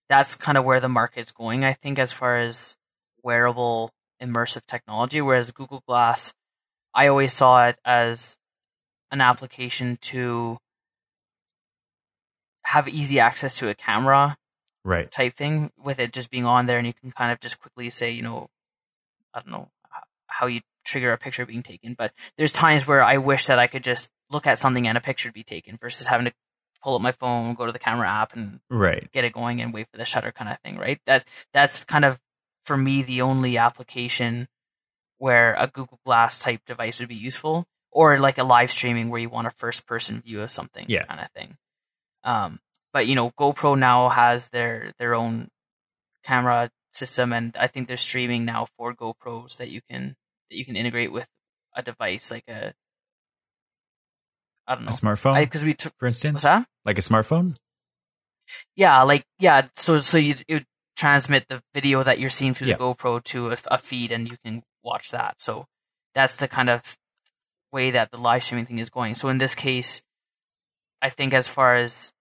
[0.08, 2.76] that's kind of where the market's going, I think, as far as
[3.22, 3.90] wearable
[4.20, 5.20] immersive technology.
[5.20, 6.34] Whereas Google Glass,
[6.94, 8.38] I always saw it as
[9.10, 10.58] an application to
[12.64, 14.36] have easy access to a camera
[14.84, 15.08] Right.
[15.12, 17.88] type thing with it just being on there and you can kind of just quickly
[17.90, 18.48] say, you know,
[19.32, 19.68] I don't know
[20.42, 23.68] how you trigger a picture being taken, but there's times where I wish that I
[23.68, 26.32] could just look at something and a picture be taken versus having to
[26.82, 29.08] pull up my phone, go to the camera app and Right.
[29.12, 31.00] get it going and wait for the shutter kind of thing, right?
[31.06, 32.18] That that's kind of
[32.66, 34.48] for me the only application
[35.18, 39.20] where a Google Glass type device would be useful or like a live streaming where
[39.20, 41.04] you want a first person view of something Yeah.
[41.04, 41.56] kind of thing.
[42.24, 42.58] Um
[42.92, 45.48] but you know, GoPro now has their their own
[46.24, 50.16] camera system and I think they're streaming now for GoPros that you can
[50.52, 51.26] that you can integrate with
[51.74, 52.74] a device like a
[54.66, 56.66] I don't know A smartphone, because we t- for instance, what's that?
[56.84, 57.56] like a smartphone.
[58.76, 59.68] Yeah, like yeah.
[59.76, 62.76] So so you it would transmit the video that you're seeing through Yeah.
[62.76, 65.40] the GoPro to a, a feed, and you can watch that.
[65.40, 65.66] So
[66.14, 66.96] that's the kind of
[67.72, 69.14] way that the live streaming thing is going.
[69.14, 70.02] So in this case,
[71.00, 72.12] I think as far as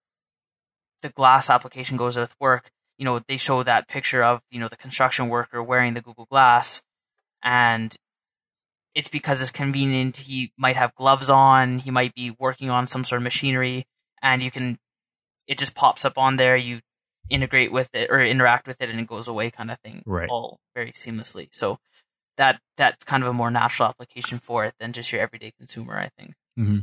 [1.02, 4.68] the glass application goes with work, you know, they show that picture of you know
[4.68, 6.82] the construction worker wearing the Google Glass,
[7.42, 7.94] and
[8.94, 10.16] it's because it's convenient.
[10.18, 11.78] He might have gloves on.
[11.78, 13.86] He might be working on some sort of machinery,
[14.22, 14.78] and you can.
[15.46, 16.56] It just pops up on there.
[16.56, 16.80] You
[17.30, 20.02] integrate with it or interact with it, and it goes away, kind of thing.
[20.06, 20.28] Right.
[20.28, 21.48] All very seamlessly.
[21.52, 21.78] So
[22.36, 25.98] that that's kind of a more natural application for it than just your everyday consumer.
[25.98, 26.34] I think.
[26.56, 26.78] hmm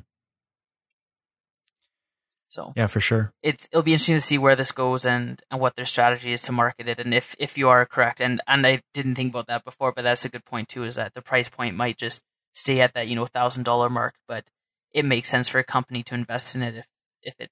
[2.50, 3.32] So Yeah, for sure.
[3.41, 6.41] it's it'll be interesting to see where this goes and, and what their strategy is
[6.43, 9.47] to market it and if if you are correct and and I didn't think about
[9.47, 12.22] that before but that's a good point too is that the price point might just
[12.54, 14.43] stay at that you know thousand dollar mark but
[14.91, 16.88] it makes sense for a company to invest in it if
[17.22, 17.50] if it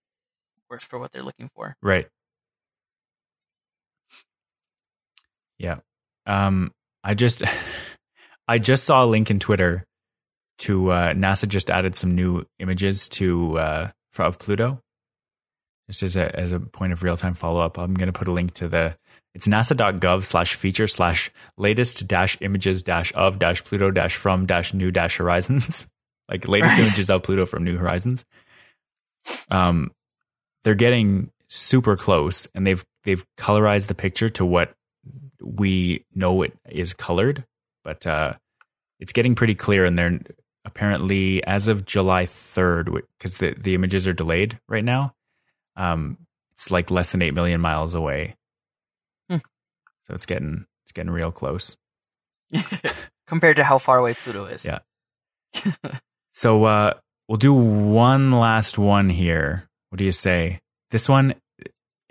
[0.69, 2.07] works for what they're looking for Right.
[5.57, 5.77] Yeah.
[6.25, 6.71] Um,
[7.03, 7.43] I just,
[8.47, 9.85] I just saw a link in Twitter
[10.59, 14.81] to uh, NASA just added some new images to uh, of Pluto.
[15.89, 18.27] Just as a as a point of real time follow up, I'm going to put
[18.27, 18.97] a link to the
[19.33, 24.73] it's nasa.gov slash feature slash latest dash images dash of dash Pluto dash from dash
[24.73, 25.87] new dash horizons,
[26.29, 26.87] like latest Right.
[26.87, 28.25] images of Pluto from New Horizons.
[29.49, 29.91] Um,
[30.63, 34.73] they're getting super close, and they've they've colorized the picture to what
[35.41, 37.45] we know it is colored,
[37.83, 38.33] but uh,
[38.99, 40.19] it's getting pretty clear, and they're
[40.65, 45.13] apparently as of July third, because the the images are delayed right now.
[45.77, 46.17] Um,
[46.53, 48.35] it's like less than eight million miles away,
[49.29, 49.37] Hmm.
[50.03, 51.77] so it's getting it's getting real close.
[53.27, 54.79] compared to how far away Pluto is Yeah.
[56.33, 56.93] So uh,
[57.27, 59.67] we'll do one last one here.
[59.89, 60.59] What do you say?
[60.91, 61.33] This one,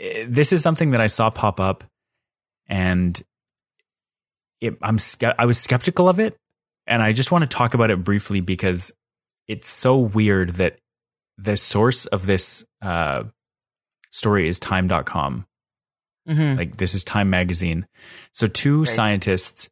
[0.01, 1.85] eh, this is something that I saw pop up,
[2.69, 3.21] and
[4.61, 4.99] it, I'm
[5.39, 6.37] I was skeptical of it,
[6.89, 8.91] and I just want to talk about it briefly because
[9.47, 10.79] it's so weird that
[11.39, 13.25] the source of this uh,
[14.17, 15.47] story is Time.com
[16.27, 17.87] hmm like this is time magazine.
[18.33, 18.89] So two Right.
[18.89, 19.69] scientists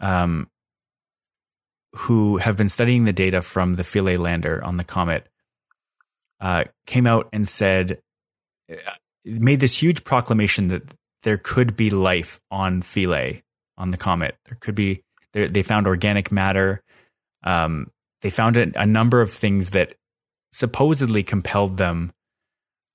[0.00, 0.48] um
[1.94, 5.28] who have been studying the data from the philae lander on the comet
[6.40, 8.00] uh came out and said
[8.70, 8.74] uh,
[9.24, 10.82] made this huge proclamation that
[11.22, 13.42] there could be life on philae
[13.76, 14.36] on the comet.
[14.46, 15.02] There could be
[15.32, 16.82] there, they found organic matter.
[17.44, 17.90] Um
[18.22, 19.94] they found a, a number of things that
[20.52, 22.12] supposedly compelled them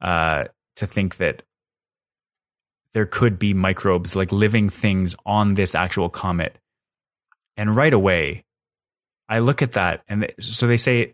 [0.01, 0.45] uh
[0.77, 1.43] to think that
[2.93, 6.57] there could be microbes, like living things on this actual comet.
[7.57, 8.43] And right away,
[9.29, 11.13] I look at that, and so they say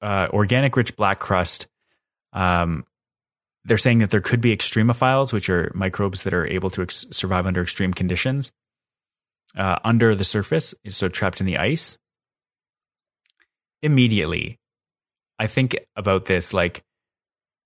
[0.00, 1.66] uh, organic rich black crust.
[2.32, 2.84] Um,
[3.64, 7.06] they're saying that there could be extremophiles, which are microbes that are able to ex-
[7.10, 8.52] survive under extreme conditions
[9.56, 11.98] uh, under the surface, so trapped in the ice.
[13.82, 14.58] Immediately,
[15.38, 16.82] I think about this like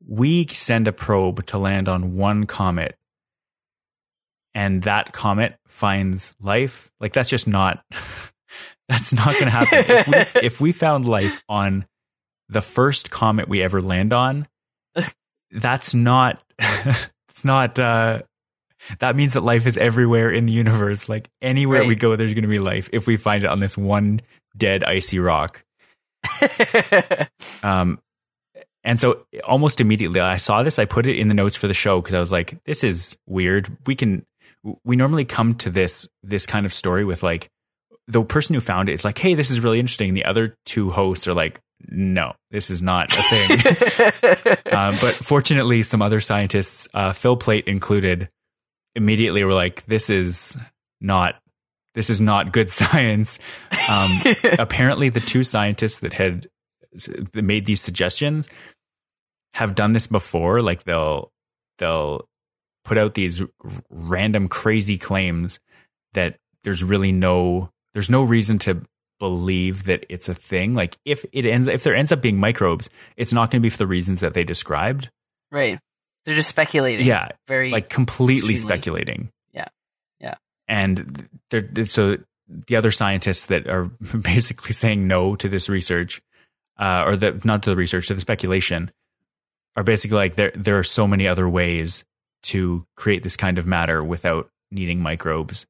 [0.06, 2.96] we send a probe to land on one comet
[4.54, 6.90] and that comet finds life.
[7.00, 7.84] Like that's just not
[8.88, 9.78] that's not going to happen.
[9.78, 11.86] If, we, if we found life on
[12.48, 14.46] the first comet we ever land on
[15.50, 18.20] that's not it's not uh
[18.98, 21.08] that means that life is everywhere in the universe.
[21.08, 23.78] Like anywhere we go there's going to be life if we find it on this
[23.78, 24.20] one
[24.56, 25.64] dead icy rock.
[27.62, 27.98] Um,
[28.84, 31.74] and so almost immediately I saw this, I put it in the notes for the
[31.74, 33.76] show because I was like, this is weird.
[33.86, 34.26] We can,
[34.84, 37.50] we normally come to this, this kind of story with like,
[38.06, 40.14] the person who found it is like, hey, this is really interesting.
[40.14, 44.56] The other two hosts are like, no, this is not a thing.
[44.72, 48.28] um, but fortunately, some other scientists, uh, Phil Plait included,
[48.94, 50.56] immediately were like, this is
[51.00, 51.36] not,
[51.94, 53.38] this is not good science.
[53.88, 54.10] Um,
[54.58, 56.48] apparently, the two scientists that had
[57.34, 58.48] made these suggestions
[59.54, 60.62] have done this before.
[60.62, 61.32] Like they'll
[61.78, 62.28] they'll
[62.84, 63.48] put out these r-
[63.90, 65.58] random crazy claims
[66.12, 68.82] that there's really no there's no reason to
[69.20, 70.72] believe that it's a thing.
[70.74, 73.70] Like if it ends if there ends up being microbes, it's not going to be
[73.70, 75.10] for the reasons that they described.
[75.50, 75.78] right.
[76.26, 77.04] They're just speculating.
[77.06, 79.30] Yeah, Very like completely extremely- speculating.
[79.52, 79.68] Yeah.
[80.20, 80.36] Yeah.
[80.66, 82.16] And they're, so
[82.48, 83.84] the other scientists that are
[84.22, 86.22] basically saying no to this research,
[86.78, 88.90] uh, or the not to the research to the speculation,
[89.76, 92.04] are basically like there there are so many other ways
[92.44, 95.66] to create this kind of matter without needing microbes,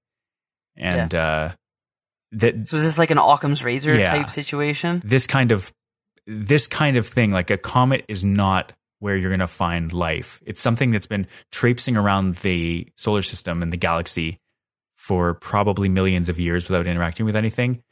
[0.76, 1.50] and uh,
[2.32, 4.10] that So is this like an Occam's razor Yeah.
[4.10, 5.00] type situation?
[5.04, 5.72] this kind of
[6.26, 10.42] this kind of thing like a comet is not where you're going to find life.
[10.46, 14.38] It's something that's been traipsing around the solar system and the galaxy
[14.96, 17.82] for probably millions of years without interacting with anything.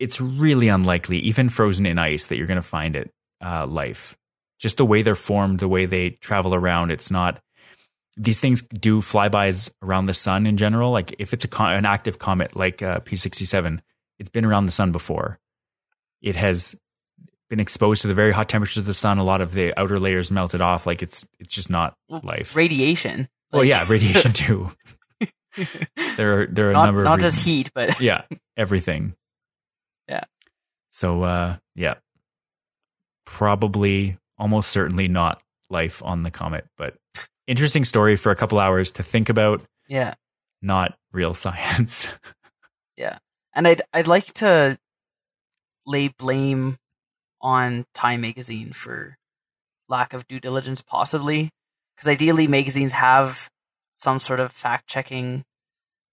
[0.00, 3.10] It's really unlikely even frozen in ice that you're going to find it
[3.44, 4.16] uh, life
[4.58, 7.40] just the way they're formed the way they travel around it's not
[8.16, 11.84] these things do flybys around the sun in general like if it's a con- an
[11.84, 13.80] active comet like uh, p67
[14.18, 15.38] it's been around the sun before
[16.22, 16.74] it has
[17.48, 19.18] been exposed to the very hot temperatures of the sun.
[19.18, 20.84] A lot of the outer layers melted off.
[20.84, 22.56] Like it's it's just not life.
[22.56, 23.28] Radiation.
[23.52, 24.70] well, yeah, radiation too.
[26.16, 27.54] there are there are a number not of just reasons.
[27.54, 28.22] heat, but Yeah,
[28.56, 29.14] everything.
[30.08, 30.24] Yeah.
[30.90, 31.94] So uh, yeah,
[33.24, 36.94] probably almost certainly not life on the comet, but
[37.46, 39.62] interesting story for a couple hours to think about.
[39.88, 40.14] yeah.
[40.62, 42.08] Not real science.
[42.96, 43.18] Yeah.
[43.52, 44.78] And I'd I'd like to
[45.84, 46.76] lay blame
[47.42, 49.16] on Time magazine for
[49.88, 51.50] lack of due diligence, possibly,
[51.94, 53.50] because ideally magazines have
[53.94, 55.44] some sort of fact checking,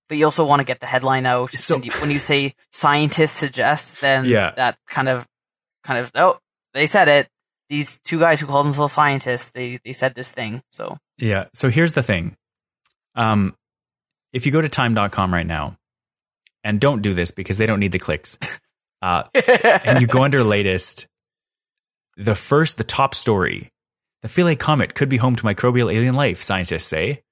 [0.09, 1.51] but you also want to get the headline out.
[1.53, 4.51] So- And you- when you say scientists suggest, then Yeah.
[4.57, 5.25] that kind of
[5.85, 6.39] kind of oh
[6.73, 7.29] they said it.
[7.73, 10.61] These two guys who called themselves scientists, they they said this thing.
[10.69, 11.45] So Yeah.
[11.55, 12.37] So here's the thing.
[13.15, 13.55] Um,
[14.31, 15.77] if you go to time.com right now,
[16.63, 18.37] and don't do this because they don't need the clicks,
[19.01, 19.23] uh,
[19.85, 21.07] and you go under latest,
[22.15, 23.71] the first, the top story,
[24.21, 27.23] the Philae comet could be home to microbial alien life, scientists say.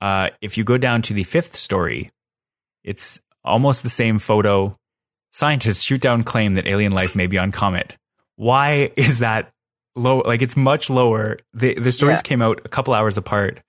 [0.00, 2.10] Uh, if you go down to the fifth story,
[2.84, 4.76] it's almost the same photo.
[5.32, 7.96] Scientists shoot down claim that alien life may be on comet.
[8.42, 9.52] Why is that
[9.94, 10.18] low?
[10.18, 11.38] Like it's much lower.
[11.54, 12.22] The the stories Yeah.
[12.22, 13.62] came out a couple hours apart.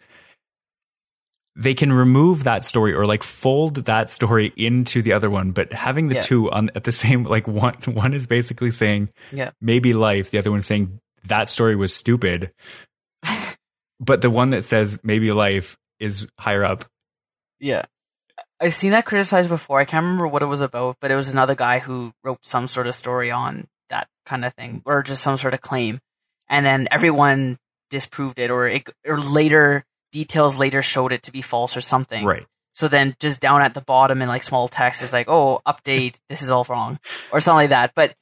[1.56, 5.72] They can remove that story or like fold that story into the other one, but
[5.72, 6.22] having the Yeah.
[6.22, 10.40] two on at the same like one one is basically saying yeah, maybe life, the
[10.40, 12.52] other one's saying that story was stupid.
[14.00, 16.86] but the one that says maybe life is higher up.
[17.60, 17.86] Yeah.
[18.60, 19.80] I've seen that criticized before.
[19.80, 22.68] I can't remember what it was about, but it was another guy who wrote some
[22.68, 23.68] sort of story on
[24.26, 26.00] kind of thing, or just some sort of claim,
[26.50, 27.58] and then everyone
[27.90, 32.24] disproved it, or it, or later details later showed it to be false or something.
[32.26, 32.45] Right.
[32.74, 36.20] So then, just down at the bottom in like small text is like, "Oh, update,
[36.30, 37.00] this is all wrong,"
[37.32, 37.94] or something like that.
[37.95, 38.16] But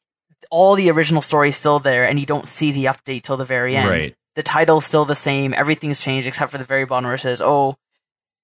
[0.49, 3.45] all the original story is still there, and you don't see the update till the
[3.45, 4.15] very end Right.
[4.35, 5.53] the title's still the same.
[5.53, 7.77] Everything's changed except for the very bottom where it says, "Oh,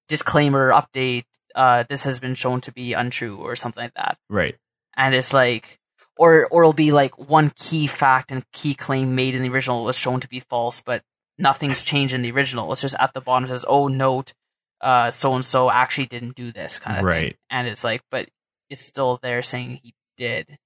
[0.08, 1.24] disclaimer, update.
[1.54, 4.16] Uh, this has been shown to be untrue," or something like that.
[4.30, 4.56] Right.
[4.96, 5.77] And it's like,
[6.18, 9.84] or or it'll be like one key fact and key claim made in the original
[9.84, 11.02] was shown to be false, but
[11.38, 12.70] nothing's changed in the original.
[12.72, 14.34] It's just at the bottom it says, "Oh, note,
[14.80, 17.30] uh, so and so actually didn't do this," kind of Right.
[17.32, 17.34] thing.
[17.50, 18.28] And it's like, but
[18.68, 20.58] it's still there saying he did.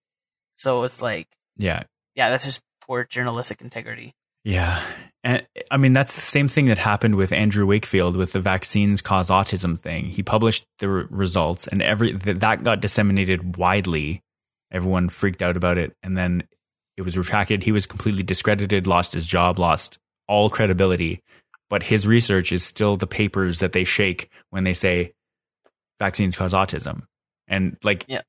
[0.56, 1.82] So it's like, Yeah.
[2.14, 4.14] yeah, that's just poor journalistic integrity.
[4.44, 4.82] Yeah.
[5.22, 9.00] And I mean, that's the same thing that happened with Andrew Wakefield with the vaccines
[9.00, 10.06] cause autism thing.
[10.06, 14.20] He published the re- results and every th- that got disseminated widely.
[14.72, 15.94] Everyone freaked out about it.
[16.02, 16.44] And then
[16.96, 17.62] it was retracted.
[17.62, 21.20] He was completely discredited, lost his job, lost all credibility.
[21.70, 25.12] But his research is still the papers that they shake when they say
[25.98, 27.02] vaccines cause autism.
[27.48, 28.22] And like, Yeah.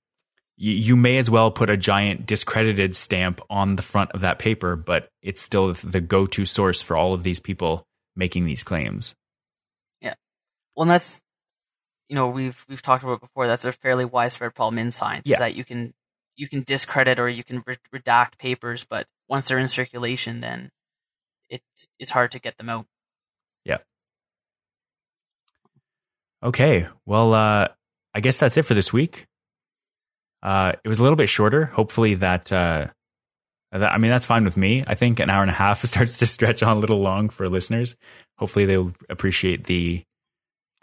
[0.58, 4.40] you, you may as well put a giant discredited stamp on the front of that
[4.40, 8.64] paper, but it's still the go to source for all of these people making these
[8.64, 9.16] claims.
[10.02, 10.14] Yeah.
[10.76, 11.22] Well, and that's
[12.10, 13.48] you know we've we've talked about it before.
[13.48, 15.28] That's a fairly widespread problem in science.
[15.28, 15.36] Yeah.
[15.36, 15.94] Is that you can
[16.36, 20.72] you can discredit or you can re- redact papers, but once they're in circulation, then
[21.50, 21.62] it
[22.00, 22.86] it's hard to get them out.
[23.66, 23.80] Yeah.
[26.42, 26.88] Okay.
[27.06, 27.68] Well, uh,
[28.14, 29.28] I guess that's it for this week.
[30.42, 31.66] Uh, it was a little bit shorter.
[31.66, 32.88] Hopefully that, uh,
[33.72, 34.84] that, I mean, that's fine with me.
[34.86, 37.48] I think an hour and a half starts to stretch on a little long for
[37.48, 37.96] listeners.
[38.38, 40.04] Hopefully they'll appreciate the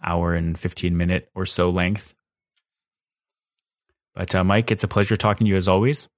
[0.03, 2.15] hour and 15 minute or so length.
[4.15, 6.09] But, uh, Mike, it's a pleasure talking to you as always.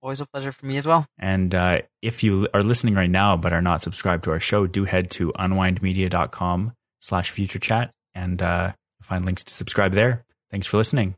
[0.00, 1.06] Always a pleasure for me as well.
[1.18, 4.66] And uh, if you are listening right now but are not subscribed to our show,
[4.66, 10.24] do head to unwindmedia.com slash future chat and uh, find links to subscribe there.
[10.50, 11.16] Thanks for listening.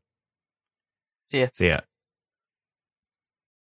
[1.27, 1.49] See ya.
[1.53, 1.81] See ya.